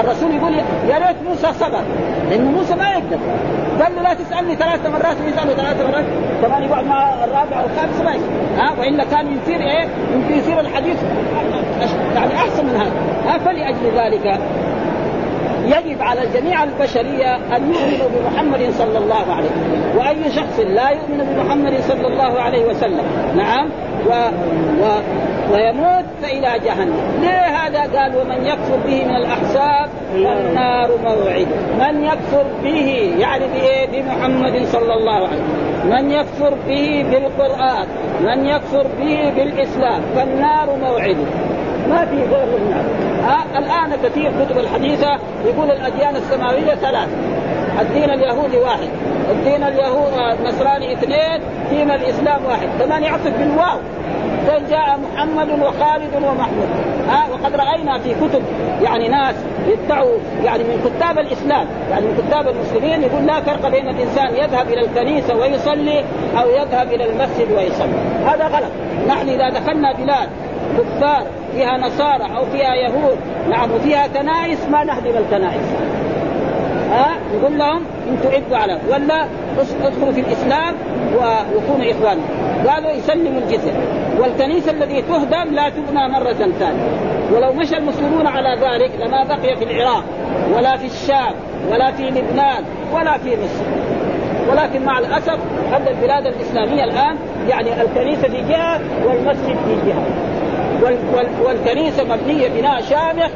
الرسول 0.00 0.34
يقول 0.34 0.54
يا 0.88 0.98
ريت 0.98 1.16
موسى 1.28 1.52
صبر. 1.52 1.82
لأنه 2.30 2.50
موسى 2.50 2.74
ما 2.74 2.90
يقدر. 2.90 3.18
قال 3.82 3.96
له 3.96 4.02
لا 4.02 4.14
تسألني 4.14 4.56
ثلاث 4.56 4.86
مرات 4.86 5.16
ويساله 5.24 5.54
ثلاث 5.54 5.80
مرات. 5.80 6.04
كمان 6.42 6.62
يقعد 6.62 6.86
مع 6.86 7.24
الرابع 7.24 7.62
والخامس 7.62 8.00
ما 8.00 8.16
ها 8.62 8.72
وإلا 8.78 9.04
كان 9.04 9.38
يصير 9.38 9.60
إيه؟ 9.60 9.88
يمكن 10.14 10.34
يصير 10.34 10.60
الحديث. 10.60 10.96
يعني 12.14 12.34
أحسن 12.34 12.66
من 12.66 12.76
هذا. 12.76 12.92
ها 13.26 13.38
فلأجل 13.38 13.98
ذلك 13.98 14.40
يجب 15.66 16.02
على 16.02 16.20
جميع 16.34 16.62
البشرية 16.64 17.36
أن 17.36 17.74
يؤمنوا 17.74 18.08
بمحمد 18.14 18.70
صلى 18.78 18.98
الله 18.98 19.34
عليه 19.34 19.48
وسلم. 19.48 19.98
وأي 19.98 20.32
شخص 20.32 20.60
لا 20.60 20.90
يؤمن 20.90 21.36
بمحمد 21.36 21.80
صلى 21.80 22.06
الله 22.06 22.40
عليه 22.40 22.64
وسلم. 22.64 23.04
نعم. 23.36 23.68
و, 24.06 24.10
و 24.80 24.84
ويموت 25.52 26.04
فإلى 26.22 26.58
جهنم. 26.64 27.18
ليه 27.20 27.56
هذا؟ 27.56 27.80
قال 27.98 28.16
ومن 28.16 28.46
يكفر 28.46 28.76
به 28.86 29.04
من 29.04 29.16
الأحساب 29.16 29.88
فالنار 30.12 30.90
موعد. 31.04 31.46
من 31.78 32.04
يكفر 32.04 32.44
به 32.64 33.14
يعني 33.18 33.44
بإيه؟ 33.46 34.02
بمحمد 34.02 34.66
صلى 34.66 34.94
الله 34.94 35.12
عليه 35.12 35.26
وسلم. 35.26 35.90
من 35.90 36.10
يكفر 36.10 36.54
به 36.68 37.04
بالقرآن 37.10 37.86
من 38.20 38.46
يكفر 38.46 38.86
به 39.00 39.32
بالإسلام 39.36 40.02
فالنار 40.16 40.76
موعده 40.76 41.26
ما 41.88 42.04
في 42.04 42.16
غير 42.16 42.56
النار. 42.56 42.84
آه 43.24 43.58
الآن 43.58 43.96
كثير 44.04 44.32
كتب 44.44 44.58
الحديثة 44.58 45.18
يقول 45.46 45.70
الأديان 45.70 46.16
السماوية 46.16 46.74
ثلاث 46.74 47.08
الدين 47.80 48.10
اليهودي 48.10 48.56
واحد 48.56 48.88
الدين 49.30 49.62
اليهود 49.64 50.12
النصراني 50.38 50.92
اثنين 50.92 51.40
دين 51.70 51.90
الإسلام 51.90 52.44
واحد. 52.44 52.68
كمان 52.80 53.02
يعطف 53.02 53.38
بالواو. 53.38 53.78
قال 54.50 54.70
جاء 54.70 54.98
محمد 54.98 55.48
وخالد 55.50 56.14
ومحمود. 56.14 56.68
ها 57.08 57.26
وقد 57.32 57.56
رأينا 57.56 57.98
في 57.98 58.14
كتب 58.14 58.42
يعني 58.82 59.08
ناس 59.08 59.34
يدعوا 59.68 60.18
يعني 60.44 60.64
من 60.64 60.90
كتاب 60.90 61.18
الإسلام 61.18 61.66
يعني 61.90 62.06
من 62.06 62.24
كتاب 62.26 62.48
المسلمين 62.48 63.02
يقول 63.02 63.26
لا 63.26 63.40
فرق 63.40 63.68
بين 63.68 63.88
الإنسان 63.88 64.34
يذهب 64.34 64.68
إلى 64.68 64.80
الكنيسة 64.80 65.36
ويصلي 65.36 66.04
أو 66.40 66.50
يذهب 66.50 66.92
إلى 66.92 67.04
المسجد 67.04 67.52
ويصلي. 67.56 67.98
هذا 68.26 68.46
غلط. 68.46 68.72
نحن 69.08 69.28
إذا 69.28 69.48
دخلنا 69.48 69.92
بلاد 69.92 70.28
كفار 70.78 71.22
فيها 71.54 71.76
نصارى 71.78 72.36
أو 72.36 72.44
فيها 72.46 72.74
يهود 72.74 73.18
نعم 73.50 73.72
وفيها 73.72 74.06
كنائس 74.06 74.68
ما 74.70 74.84
نهدم 74.84 75.16
الكنائس. 75.16 75.91
ها 77.32 77.38
نقول 77.38 77.58
لهم 77.58 77.82
أنتم 78.10 78.28
عدوا 78.34 78.56
على 78.56 78.78
ولا 78.90 79.26
ادخلوا 79.82 80.12
في 80.12 80.20
الإسلام 80.20 80.74
وكونوا 81.56 81.90
اخوانا 81.90 82.20
قالوا 82.68 82.90
يسلموا 82.90 83.40
الجزيه 83.40 83.72
والكنيسة 84.20 84.70
الذي 84.70 85.02
تهدم 85.02 85.54
لا 85.54 85.68
تبنى 85.68 86.08
مرة 86.08 86.32
ثانية. 86.32 86.88
ولو 87.32 87.52
مشى 87.52 87.76
المسلمون 87.76 88.26
على 88.26 88.58
ذلك 88.60 88.90
لما 89.00 89.24
بقي 89.24 89.56
في 89.56 89.64
العراق 89.64 90.04
ولا 90.56 90.76
في 90.76 90.86
الشام 90.86 91.34
ولا 91.70 91.92
في 91.92 92.02
لبنان 92.02 92.64
ولا 92.92 93.18
في 93.18 93.30
مصر. 93.30 93.64
ولكن 94.50 94.84
مع 94.84 94.98
الأسف 94.98 95.38
أن 95.76 95.86
البلاد 95.88 96.26
الإسلامية 96.26 96.84
الآن 96.84 97.16
يعني 97.48 97.82
الكنيسة 97.82 98.28
في 98.28 98.42
جهة 98.48 98.80
والمسجد 99.06 99.56
في 99.66 99.76
جهة. 99.86 100.04
والكنيسة 101.44 102.04
مبنية 102.04 102.48
بناء 102.48 102.80
شامخ 102.80 103.30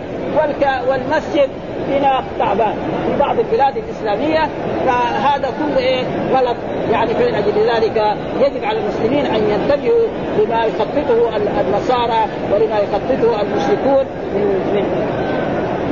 والمسجد 0.88 1.48
بنا 1.88 2.24
تعبان. 2.38 2.74
في 3.06 3.18
بعض 3.20 3.38
البلاد 3.38 3.76
الإسلامية 3.76 4.48
فهذا 4.86 5.48
كله 5.58 5.78
إيه؟ 5.78 6.02
غلط. 6.34 6.56
يعني 6.92 7.14
من 7.14 7.34
أجل 7.34 7.52
ذلك 7.74 8.16
يجب 8.40 8.64
على 8.64 8.78
المسلمين 8.78 9.26
أن 9.26 9.42
ينتبهوا 9.50 10.06
لما 10.38 10.64
يخططه 10.64 11.36
النصارى 11.36 12.26
ولما 12.52 12.78
يخططه 12.78 13.40
المشركون 13.42 14.04
من 14.34 14.44
من 14.74 14.84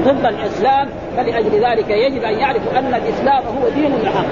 ضد 0.05 0.27
الإسلام. 0.27 0.89
فلأجل 1.17 1.51
ذلك 1.51 1.91
يجب 1.91 2.23
أن 2.23 2.39
يعرفوا 2.39 2.79
أن 2.79 2.95
الإسلام 2.95 3.43
هو 3.43 3.69
دين 3.75 3.93
الحق. 4.03 4.25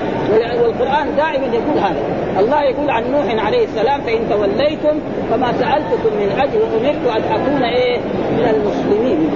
والقرآن 0.62 1.16
دائما 1.16 1.46
يقول 1.46 1.78
هذا. 1.78 2.02
الله 2.40 2.62
يقول 2.62 2.90
عن 2.90 3.02
نوح 3.12 3.44
عليه 3.46 3.64
السلام 3.64 4.00
فإن 4.00 4.28
توليتم 4.30 4.98
فما 5.30 5.52
سألتكم 5.52 6.16
من 6.20 6.38
أجل 6.40 6.62
أمرت 6.62 7.16
أن 7.16 7.40
أكون 7.40 7.64
إيه؟ 7.64 7.98
من 8.38 8.48
المسلمين. 8.54 9.30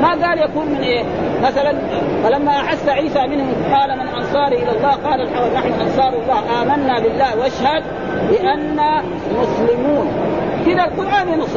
ما 0.00 0.26
قال 0.26 0.38
يكون 0.38 0.66
من 0.66 0.80
إيه؟ 0.80 1.04
مثلا 1.42 1.74
فلما 2.24 2.50
احس 2.50 2.88
عيسى 2.88 3.26
منهم 3.26 3.54
قال 3.74 3.98
من 3.98 4.08
أنصاري 4.08 4.56
إلى 4.62 4.70
الله؟ 4.70 4.90
قال 4.90 5.28
نحن 5.54 5.72
أنصار 5.80 6.08
الله. 6.08 6.62
آمنا 6.62 7.00
بالله 7.00 7.38
واشهد 7.38 7.82
باننا 8.30 9.02
مسلمون. 9.40 10.06
كذا 10.66 10.84
القرآن 10.84 11.28
ينص 11.28 11.56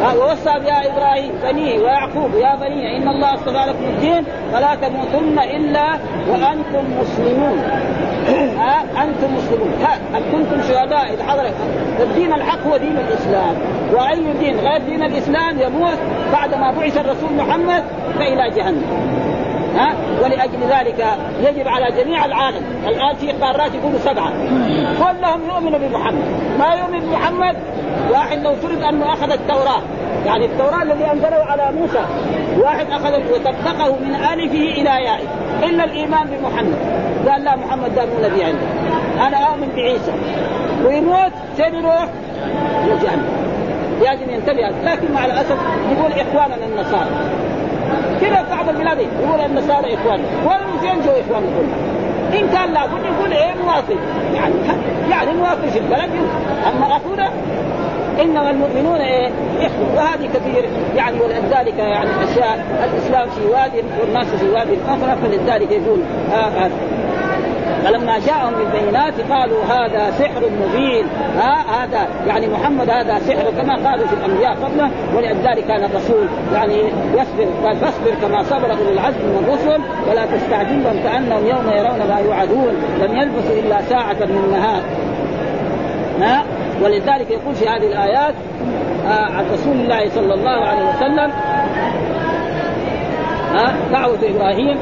ووصى 0.00 0.58
بها 0.64 0.80
إبراهيم 0.92 1.32
بنيه 1.42 1.78
ويعقوب 1.78 2.34
يا 2.34 2.56
بني 2.56 2.96
إن 2.96 3.08
الله 3.08 3.34
اصطفى 3.34 3.70
لكم 3.70 3.84
الدين 3.84 4.24
فلا 4.52 4.74
تموتن 4.74 5.38
إلا 5.38 5.98
وأنتم 6.28 6.84
مسلمون. 7.00 7.62
ها 8.58 8.82
أنتم 9.02 9.34
مسلمون. 9.36 9.72
ها 9.82 9.98
هل 10.14 10.22
كنتم 10.32 10.62
شهداء؟ 10.68 11.14
اذ 11.14 11.22
حضر 11.22 11.50
الدين 12.00 12.32
الحق 12.32 12.66
هو 12.66 12.76
دين 12.76 12.96
الإسلام. 12.96 13.54
واي 13.92 14.32
دين 14.40 14.56
غير 14.58 14.78
دين 14.78 15.02
الإسلام 15.02 15.60
يموت 15.60 15.98
بعد 16.32 16.54
ما 16.54 16.72
بعث 16.72 16.96
الرسول 16.98 17.32
محمد 17.32 17.84
فإلى 18.18 18.50
جهنم. 18.56 18.82
ها 19.76 19.94
ولأجل 20.22 20.58
ذلك 20.70 21.06
يجب 21.40 21.68
على 21.68 22.02
جميع 22.02 22.24
العالم 22.24 22.62
الآن 22.86 23.16
في 23.16 23.32
قارات 23.32 23.74
يقولوا 23.74 23.98
سبعة. 23.98 24.32
كلهم 24.98 25.40
يؤمنوا 25.48 25.78
بمحمد. 25.78 26.24
ما 26.58 26.74
يؤمن 26.74 27.00
بمحمد؟ 27.00 27.56
واحد 28.10 28.42
لو 28.42 28.54
فرض 28.54 28.84
أنه 28.84 29.12
أخذ 29.12 29.30
التوراة. 29.30 29.82
يعني 30.26 30.44
التوراة 30.44 30.82
الذي 30.82 31.12
أنزله 31.12 31.44
على 31.44 31.72
موسى 31.80 32.04
واحد 32.58 32.86
أخذ 32.90 33.12
وطبقه 33.32 33.96
من 33.96 34.14
آلفه 34.14 34.80
إلى 34.80 35.04
يائه. 35.04 35.26
إلا 35.62 35.84
الإيمان 35.84 36.26
بمحمد. 36.26 36.78
قال 37.28 37.44
لا 37.44 37.56
محمد 37.56 37.94
ده 37.94 38.04
مو 38.04 38.28
نبي 38.28 38.44
عندي. 38.44 38.66
أنا 39.26 39.36
اؤمن 39.36 39.68
بعيسى. 39.76 40.12
ويموت 40.86 41.32
فين 41.56 41.74
يروح؟ 41.74 42.08
لجهنم 42.86 43.28
يجب 44.00 44.30
ينتبه 44.30 44.68
لكن 44.84 45.12
مع 45.14 45.24
الأسف 45.24 45.56
يقول 45.92 46.12
إخواننا 46.12 46.66
النصارى. 46.66 47.10
كذا 48.20 48.46
بعض 48.50 48.68
البلاد 48.68 48.98
يقول 48.98 49.40
النصارى 49.40 49.94
إخواننا؟ 49.94 50.24
جو 51.06 51.10
إخواننا 51.10 51.50
كلهم؟ 51.58 52.00
إن 52.34 52.48
كان 52.48 52.72
لابد 52.72 53.04
يقول 53.04 53.32
إيه 53.32 53.54
مواطن 53.64 53.96
يعني 54.34 54.54
يعني 55.10 55.32
مواطن 55.32 55.68
في 55.72 55.78
البلد 55.78 56.10
أما 56.66 56.96
أخونا 56.96 57.30
إنما 58.22 58.50
المؤمنون 58.50 59.00
إيه؟ 59.00 59.30
إخوة. 59.60 59.96
وهذه 59.96 60.28
كثير. 60.34 60.68
يعني 60.96 61.20
ولذلك 61.20 61.78
يعني 61.78 62.10
أشياء 62.24 62.64
الإسلام 62.84 63.30
في 63.30 63.46
واد 63.46 63.84
والناس 64.00 64.26
في 64.26 64.48
واد 64.48 64.68
أخرى 64.88 65.16
فلذلك 65.22 65.70
يقول 65.70 66.00
آه 66.32 66.34
آه. 66.34 66.70
فلما 67.84 68.18
جاءهم 68.18 68.52
بالبينات 68.54 69.14
قالوا 69.30 69.64
هذا 69.64 70.10
سحر 70.10 70.42
مبين. 70.60 71.06
ها 71.38 71.84
هذا 71.84 72.08
يعني 72.26 72.46
محمد 72.46 72.90
هذا 72.90 73.18
سحر 73.18 73.50
كما 73.58 73.90
قالوا 73.90 74.06
في 74.06 74.14
الأنبياء 74.14 74.54
قبله 74.54 74.90
ولذلك 75.16 75.66
كان 75.66 75.84
الرسول. 75.84 76.26
يعني 76.54 76.82
يصبر 77.12 77.46
قال 77.64 77.76
فاصبر 77.76 78.10
كما 78.22 78.42
صبر 78.42 78.70
أولو 78.70 78.92
العزم 78.92 79.18
من 79.18 79.44
الرسل 79.44 79.80
ولا 80.10 80.26
تستعجلهم 80.26 81.02
كأنهم 81.04 81.46
يوم 81.46 81.70
يرون 81.76 82.08
ما 82.08 82.20
يوعدون. 82.24 82.74
لم 83.00 83.16
يلبثوا 83.16 83.56
إلا 83.60 83.82
ساعة 83.82 84.16
من 84.26 84.44
النهار. 84.44 84.82
ها؟ 86.20 86.44
ولذلك 86.82 87.30
يقول 87.30 87.54
في 87.54 87.68
هذه 87.68 87.86
الآيات 87.86 88.34
آه 89.06 89.24
عن 89.24 89.44
رسول 89.52 89.72
الله 89.72 90.08
صلى 90.08 90.34
الله 90.34 90.66
عليه 90.66 90.88
وسلم 90.88 91.30
ها 93.54 93.74
دعوة 93.92 94.18
إبراهيم 94.22 94.78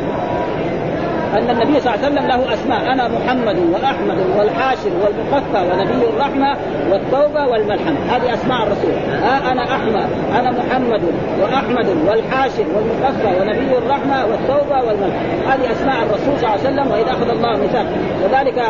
أن 1.34 1.50
النبي 1.50 1.80
صلى 1.80 1.94
الله 1.94 2.04
عليه 2.04 2.14
وسلم 2.14 2.26
له 2.26 2.54
أسماء 2.54 2.92
أنا 2.92 3.08
محمد 3.08 3.58
وأحمد 3.72 4.18
والحاشر 4.38 4.90
والمقفى 5.02 5.72
ونبي 5.72 6.08
الرحمة 6.08 6.56
والتوبة 6.90 7.46
والملحمه 7.46 7.98
هذه 8.10 8.34
أسماء 8.34 8.62
الرسول. 8.62 8.92
ها 9.22 9.52
أنا 9.52 9.62
أحمد 9.62 10.06
أنا 10.38 10.50
محمد 10.50 11.02
وأحمد 11.42 11.88
والحاشر 12.08 12.64
والمقفى 12.74 13.40
ونبي 13.40 13.78
الرحمة 13.78 14.26
والتوبة 14.26 14.76
والملحمه 14.76 15.54
هذه 15.54 15.72
أسماء 15.72 16.02
الرسول 16.02 16.38
صلى 16.38 16.48
الله 16.48 16.50
عليه 16.50 16.68
وسلم 16.68 16.90
وإذا 16.92 17.10
أخذ 17.10 17.30
الله 17.30 17.56
ميثاق 17.60 17.86
وذلك 18.24 18.62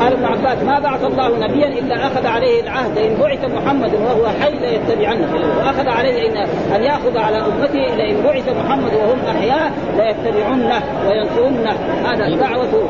قال 0.00 0.12
ابن 0.12 0.24
عباس 0.24 0.62
ما 0.62 0.78
بعث 0.78 1.04
الله 1.04 1.28
نبيا 1.46 1.68
إلا 1.68 2.06
أخذ 2.06 2.26
عليه 2.26 2.62
العهد 2.62 2.98
إن 2.98 3.16
بعث 3.20 3.44
محمد 3.44 3.94
وهو 3.94 4.26
حي 4.26 4.50
ليتبعنه. 4.50 5.28
وأخذ 5.58 5.88
عليه 5.88 6.28
ان 6.28 6.36
أن 6.74 6.82
يأخذ 6.82 7.18
على 7.18 7.36
أمته 7.36 7.94
لئن 7.96 8.22
بعث 8.22 8.48
محمد 8.48 8.94
وهم 8.94 9.18
أحياء 9.36 9.72
ليتبعنه 9.96 10.82
وينصرنه. 11.08 11.76
هذا 12.04 12.36
دعوته 12.36 12.88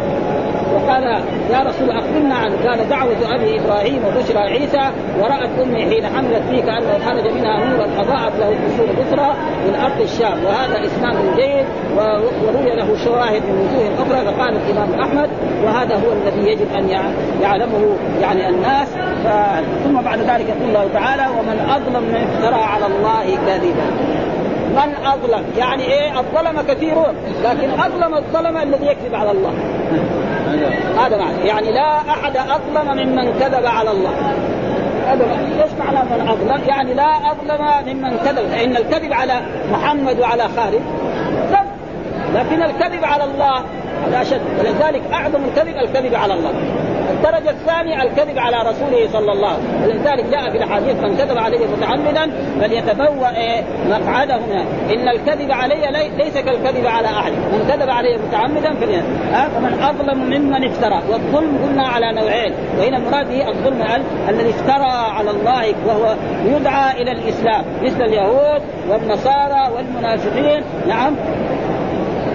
وقال 0.77 1.03
يا 1.51 1.59
رسول 1.59 1.91
اخبرنا 1.91 2.35
عن 2.35 2.51
كان 2.65 2.89
دعوة 2.89 3.35
أبي 3.35 3.61
إبراهيم 3.61 4.03
وبشرى 4.05 4.39
عيسى 4.39 4.91
ورأت 5.21 5.51
أمي 5.62 5.85
حين 5.85 6.07
حملت 6.07 6.43
فيه 6.51 6.62
كانه 6.62 6.99
خرج 7.07 7.33
منها 7.33 7.65
نورا 7.65 7.85
اضاءت 8.01 8.33
له 8.39 8.47
قصور 8.47 8.87
بصرى 9.01 9.35
من 9.67 9.75
أرض 9.85 10.01
الشام 10.01 10.45
وهذا 10.45 10.87
إسناد 10.87 11.17
جيد 11.37 11.67
وروي 11.97 12.77
له 12.77 13.05
شواهد 13.05 13.43
من 13.43 13.69
وجوه 13.69 14.07
أخرى 14.07 14.33
فقال 14.33 14.57
الإمام 14.57 15.01
أحمد 15.01 15.31
وهذا 15.65 15.95
هو 15.95 16.12
الذي 16.12 16.51
يجب 16.51 16.67
أن 16.79 16.89
يعلمه 17.43 17.97
يعني 18.23 18.49
الناس. 18.49 18.89
ثم 19.85 20.01
بعد 20.01 20.19
ذلك 20.19 20.49
يقول 20.49 20.69
الله 20.69 20.89
تعالى 20.95 21.27
ومن 21.39 21.61
أظلم 21.71 22.03
من 22.03 22.17
افترى 22.17 22.62
على 22.62 22.87
الله 22.87 23.37
كذبا. 23.47 23.87
من 24.73 25.07
أظلم؟ 25.07 25.45
يعني 25.59 25.83
إيه؟ 25.83 26.21
الظلم 26.21 26.62
كثيرون 26.69 27.15
لكن 27.45 27.71
أظلم 27.81 28.15
الظلم 28.15 28.57
الذي 28.57 28.87
يكذب 28.87 29.15
على 29.15 29.31
الله. 29.31 29.53
هذا 30.99 31.16
معنى. 31.16 31.49
يعني 31.49 31.73
لا 31.73 31.99
أحد 32.11 32.37
أظلم 32.37 32.97
ممن 32.97 33.38
كذب 33.40 33.66
على 33.66 33.90
الله. 33.90 34.11
إيش 35.11 35.73
معنى. 35.79 35.99
من 35.99 36.29
أظلم؟ 36.29 36.69
يعني 36.69 36.95
لا 36.95 37.16
أظلم 37.31 37.64
ممن 37.87 38.19
كذب. 38.25 38.49
فإن 38.49 38.77
الكذب 38.77 39.12
على 39.12 39.40
محمد 39.73 40.21
وعلى 40.21 40.42
خالد. 40.57 40.83
لكن 42.35 42.62
الكذب 42.62 43.05
على 43.05 43.25
الله 43.25 43.62
هذا 44.07 44.23
أشد. 44.23 44.41
ولذلك 44.59 45.03
أعظم 45.13 45.41
الكذب 45.45 45.77
الكذب 45.77 46.15
على 46.15 46.35
الله. 46.35 46.51
الدرجة 47.11 47.51
الثانية 47.51 48.03
الكذب 48.03 48.39
على 48.39 48.57
رسوله 48.57 49.09
صلى 49.13 49.33
الله 49.33 49.49
عليه 49.49 49.59
وسلم. 49.59 49.83
ولذلك 49.85 50.25
جاء 50.31 50.51
في 50.51 50.57
الأحاديث 50.57 50.95
من 50.95 51.17
كذب 51.17 51.39
عليه 51.39 51.67
متعمدا 51.67 52.31
فليتبوأ 52.61 53.37
إيه 53.37 53.63
مقعده 53.91 54.37
هنا. 54.37 54.65
إن 54.95 55.09
الكذب 55.09 55.53
علي 55.53 56.09
ليس 56.19 56.35
كالكذب 56.35 56.87
على 56.87 57.09
أحد. 57.09 57.33
من 57.33 57.65
كذب 57.69 57.91
عليه 57.91 58.17
متعمدا 58.29 58.75
فلي 58.75 58.99
أه؟ 58.99 59.49
فمن 59.49 59.83
أظلم 59.83 60.19
ممن 60.19 60.65
افترى. 60.65 61.03
والظلم 61.11 61.59
قلنا 61.69 61.89
على 61.89 62.13
نوعين. 62.13 62.53
وهنا 62.79 62.97
المراد 62.97 63.29
به 63.29 63.49
الظلم 63.49 63.83
الذي 64.29 64.51
افترى 64.51 64.93
على 65.17 65.31
الله 65.31 65.75
وهو 65.87 66.15
يدعى 66.45 67.03
إلى 67.03 67.13
الإسلام. 67.13 67.65
مثل 67.83 68.03
اليهود 68.03 68.63
والنصارى 68.89 69.73
والمنافقين. 69.75 70.63
نعم. 70.89 71.17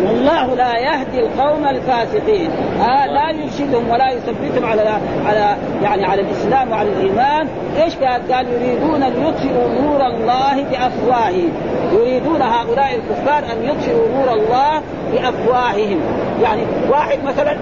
والله 0.05 0.55
لا 0.55 0.77
يهدي 0.77 1.19
القوم 1.19 1.65
الفاسقين. 1.65 2.49
آه 2.81 3.05
لا 3.05 3.29
يرشدهم 3.29 3.89
ولا 3.89 4.11
يثبتهم 4.11 4.65
على 4.65 4.81
على 5.25 5.55
يعني 5.83 6.05
على 6.05 6.21
الإسلام 6.21 6.71
وعلى 6.71 6.89
الإيمان. 6.89 7.47
إيش 7.83 7.95
قال؟ 7.95 8.31
قال 8.33 8.45
يريدون 8.47 9.03
أن 9.03 9.13
يطفئوا 9.27 9.69
نور 9.81 10.07
الله 10.07 10.63
بأفواههم. 10.63 11.51
يريدون 11.93 12.41
هؤلاء 12.41 12.95
الكفار 12.95 13.43
أن 13.53 13.63
يطفئوا 13.63 14.07
نور 14.15 14.33
الله 14.33 14.81
بأفواههم. 15.11 15.99
يعني 16.43 16.61
واحد 16.89 17.23
مثلا 17.23 17.55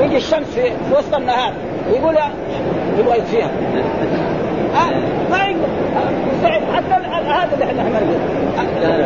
يجي 0.00 0.16
الشمس 0.16 0.46
في 0.46 0.94
وسط 0.98 1.14
النهار 1.14 1.52
يقول 1.92 2.16
يبغى 2.98 3.18
يطفيها. 3.18 3.50
آه 4.74 4.90
ما 5.30 5.38
يقدر. 5.46 5.68
هذا 7.04 7.54
اللي 7.54 7.64
إحنا 7.64 7.82
نقول. 7.82 8.16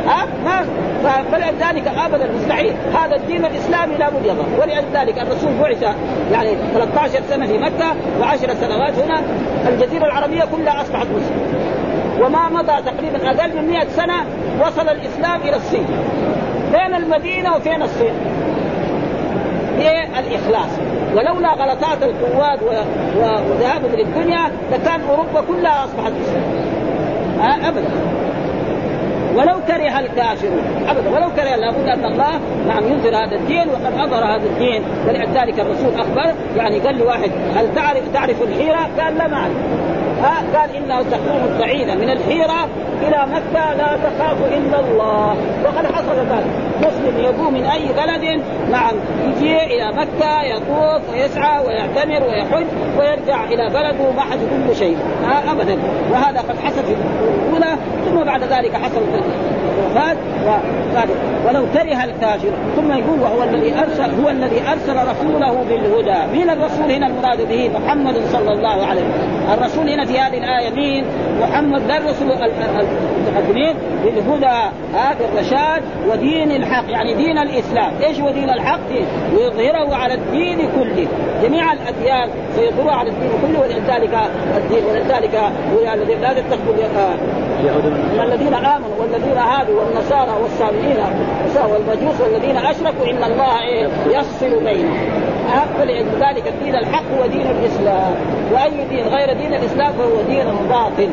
ها؟ 0.08 0.26
ما؟ 0.44 0.64
فلذلك 1.32 1.88
ابدا. 1.88 2.30
مستحيل. 2.36 2.74
هذا 2.94 3.16
الدين 3.16 3.44
الإسلامي 3.44 3.96
لابد 3.96 4.26
يظهر. 4.26 4.46
ولذلك 4.60 5.18
الرسول 5.18 5.52
بعث 5.60 5.82
يعني 6.32 6.56
13 6.74 7.22
سنة 7.28 7.46
في 7.46 7.58
مكة 7.58 7.94
و10 8.20 8.52
سنوات 8.52 8.98
هنا. 8.98 9.22
الجزيرة 9.68 10.04
العربية 10.04 10.44
كلها 10.56 10.82
أصبحت 10.82 11.06
مسلمة. 11.06 11.60
وما 12.20 12.48
مضى 12.48 12.82
تقريبا 12.82 13.30
أقل 13.30 13.56
من 13.56 13.68
100 13.68 13.88
سنة 13.88 14.24
وصل 14.60 14.88
الإسلام 14.88 15.40
إلى 15.40 15.56
الصين. 15.56 15.86
بين 16.72 16.94
المدينة 16.94 17.56
وفين 17.56 17.82
الصين؟ 17.82 18.14
هي 19.78 20.04
الإخلاص. 20.18 20.70
ولولا 21.14 21.52
غلطات 21.52 22.02
القوات 22.02 22.58
وذهابهم 23.16 23.92
للدنيا 23.92 24.50
لكان 24.72 25.00
أوروبا 25.10 25.40
كلها 25.48 25.84
أصبحت 25.84 26.12
مسلمة. 26.12 26.79
آه 27.40 27.68
أبدا. 27.68 27.90
ولو 29.34 29.60
كره 29.68 29.98
الكافرون 29.98 30.62
أبدا. 30.88 31.10
ولو 31.10 31.30
كره 31.36 31.56
لابد 31.56 31.88
أن 31.88 32.04
الله 32.04 32.40
نعم 32.68 32.84
ينزل 32.84 33.14
هذا 33.14 33.36
الدين 33.36 33.68
وقد 33.68 33.92
أظهر 33.98 34.24
هذا 34.24 34.46
الدين. 34.46 34.82
ولذلك 35.08 35.60
الرسول 35.60 35.94
أخبر 35.94 36.34
يعني 36.56 36.78
قال 36.78 36.98
لواحد 36.98 37.30
هل 37.56 37.74
تعرف 37.74 38.02
تعرف 38.14 38.42
الحيرة؟ 38.42 38.88
قال 38.98 39.18
لا 39.18 39.28
ما 39.28 39.36
أعرف. 39.36 39.56
ها 40.22 40.58
قال 40.58 40.76
انه 40.76 41.02
تقوم 41.02 41.40
البعيده 41.52 41.94
من 41.94 42.10
الحيرة 42.10 42.68
إلى 43.02 43.26
مكة 43.26 43.74
لا 43.74 43.96
تخاف 43.96 44.36
إلا 44.52 44.80
الله. 44.80 45.36
وقد 45.64 45.86
حصل 45.86 46.16
ذلك. 46.16 46.46
مسلم 46.80 47.24
يقوم 47.24 47.54
من 47.54 47.64
أي 47.64 47.88
بلد؟ 47.88 48.42
نعم 48.70 48.94
يجي 49.24 49.64
إلى 49.64 49.92
مكة 49.92 50.42
يطوف 50.42 51.12
ويسعى 51.12 51.66
ويعتمر 51.66 52.22
ويحج 52.28 52.66
ويرجع 52.98 53.44
إلى 53.44 53.70
بلده 53.70 54.12
ما 54.16 54.20
حد 54.20 54.38
كل 54.38 54.76
شيء. 54.76 54.96
ابدا. 55.50 55.78
وهذا 56.12 56.38
قد 56.38 56.58
حصل 56.64 56.84
في 56.84 56.94
الأولى 56.94 57.76
ثم 58.04 58.24
بعد 58.24 58.42
ذلك 58.42 58.76
حصل 58.76 59.00
الوفاه 59.78 60.16
ولو 61.46 61.66
كره 61.74 62.04
الكافر 62.04 62.50
ثم 62.76 62.92
يقول 62.92 63.20
وهو 63.20 63.42
الذي 63.42 63.74
ارسل 63.74 64.22
هو 64.22 64.28
الذي 64.28 64.62
أرسل 64.72 64.96
رسوله 65.10 65.64
بالهدى. 65.68 66.38
مين 66.38 66.50
الرسول 66.50 66.90
هنا 66.90 67.06
المراد 67.06 67.48
به؟ 67.48 67.70
محمد 67.78 68.14
صلى 68.32 68.52
الله 68.52 68.86
عليه 68.86 69.00
وسلم. 69.00 69.52
الرسول 69.52 69.88
هنا 69.88 70.04
في 70.04 70.18
هذه 70.18 70.38
الآية 70.38 70.70
مين؟ 70.70 71.04
محمد 71.40 71.82
لا 71.88 71.96
الرسول 71.96 72.32
المتقدمين 72.32 73.74
بالهدى. 74.04 74.70
هذا 74.94 75.24
الرشاد 75.32 75.82
ودين 76.08 76.50
الحق 76.50 76.90
يعني 76.90 77.14
دين 77.14 77.38
الإسلام. 77.38 77.92
إيش 78.06 78.20
هو 78.20 78.30
دين 78.30 78.50
الحق؟ 78.50 78.90
ويظهره 79.36 79.94
على 79.94 80.14
الدين 80.14 80.58
كله. 80.58 81.06
جميع 81.42 81.72
الأديان 81.72 82.28
سيظهرها 82.56 82.94
على 82.94 83.10
الدين 83.10 83.30
كله 83.42 83.60
ولذلك 83.60 84.18
الدين 84.56 84.84
ولذلك 84.84 85.40
الذين 85.94 86.20
لا 86.20 86.32
تتخذوا 86.32 86.74
الذين 88.22 88.54
آمنوا 88.54 88.96
والذين 89.00 89.38
هادوا 89.38 89.80
والنصارى 89.80 90.42
والساميين 90.42 90.96
والمجوس 91.70 92.20
والذين 92.20 92.56
أشركوا 92.56 93.06
إن 93.10 93.24
الله 93.24 93.60
يفصل 94.10 94.64
بينهم. 94.64 94.98
فلذلك 95.78 96.48
الدين 96.48 96.74
الحق 96.74 97.02
هو 97.18 97.26
دين 97.26 97.46
الإسلام. 97.46 98.14
وأي 98.52 98.84
دين 98.90 99.06
غير 99.06 99.32
دين 99.32 99.54
الإسلام 99.54 99.92
فهو 99.92 100.22
دين 100.28 100.44
باطل. 100.70 101.10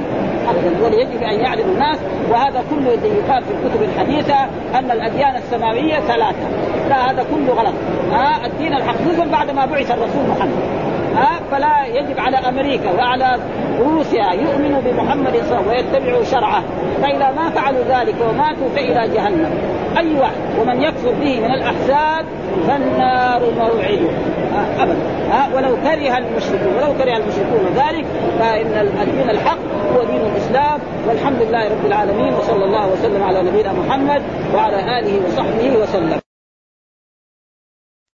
وليجب 0.84 1.22
أن 1.22 1.40
يعلم 1.40 1.70
الناس 1.70 1.98
وهذا 2.32 2.64
كله 2.70 2.94
الذي 2.94 3.08
يقال 3.08 3.44
في 3.44 3.52
الكتب 3.52 3.82
الحديثة 3.84 4.36
أن 4.80 4.92
الأديان 4.92 5.36
السماوية 5.36 6.00
ثلاثة. 6.00 6.48
لا 6.90 7.12
هذا 7.12 7.26
كله 7.32 7.54
غلط. 7.54 7.74
ها؟ 8.12 8.46
الدين 8.46 8.74
الحق 8.74 9.02
نزل 9.02 9.30
بعد 9.30 9.52
ما 9.52 9.66
بعث 9.66 9.92
الرسول 9.92 10.24
محمد. 10.30 10.77
ها 11.18 11.40
فلا 11.52 11.86
يجب 11.86 12.20
على 12.20 12.38
أمريكا 12.38 12.92
وعلى 12.92 13.38
روسيا 13.80 14.34
يؤمنوا 14.34 14.82
بمحمد 14.86 15.34
صلى 15.34 15.60
الله 15.60 15.72
عليه 15.72 15.84
وسلم 15.84 15.96
ويتبعوا 15.96 16.24
شرعه. 16.24 16.64
فإذا 17.02 17.32
ما 17.32 17.50
فعلوا 17.50 17.84
ذلك 17.90 18.16
وماتوا 18.30 18.70
فإلى 18.76 19.14
جهنم. 19.14 19.52
أي 19.98 20.20
واحد 20.20 20.42
ومن 20.62 20.82
يكفر 20.82 21.12
به 21.22 21.40
من 21.40 21.52
الأحزاب 21.52 22.26
فالنار 22.68 23.42
موعده 23.58 24.10
آه 24.58 24.84
أبدا. 24.84 25.08
آه 25.32 25.56
ولو 25.56 25.76
كره 25.76 26.18
المشركون 26.18 26.74
ولو 26.78 26.94
كره 26.98 27.18
المشركون 27.18 27.64
ذلك 27.76 28.06
فإن 28.40 28.88
الدين 29.02 29.30
الحق 29.30 29.58
هو 29.96 30.04
دين 30.04 30.22
الإسلام. 30.22 30.80
والحمد 31.08 31.42
لله 31.42 31.64
رب 31.64 31.86
العالمين 31.86 32.34
وصلى 32.34 32.66
الله 32.66 32.92
وسلم 32.94 33.24
على 33.24 33.44
نبينا 33.44 33.74
محمد 33.74 34.22
وعلى 34.56 35.00
آله 35.00 35.22
وصحبه 35.28 35.78
وسلم. 35.82 36.27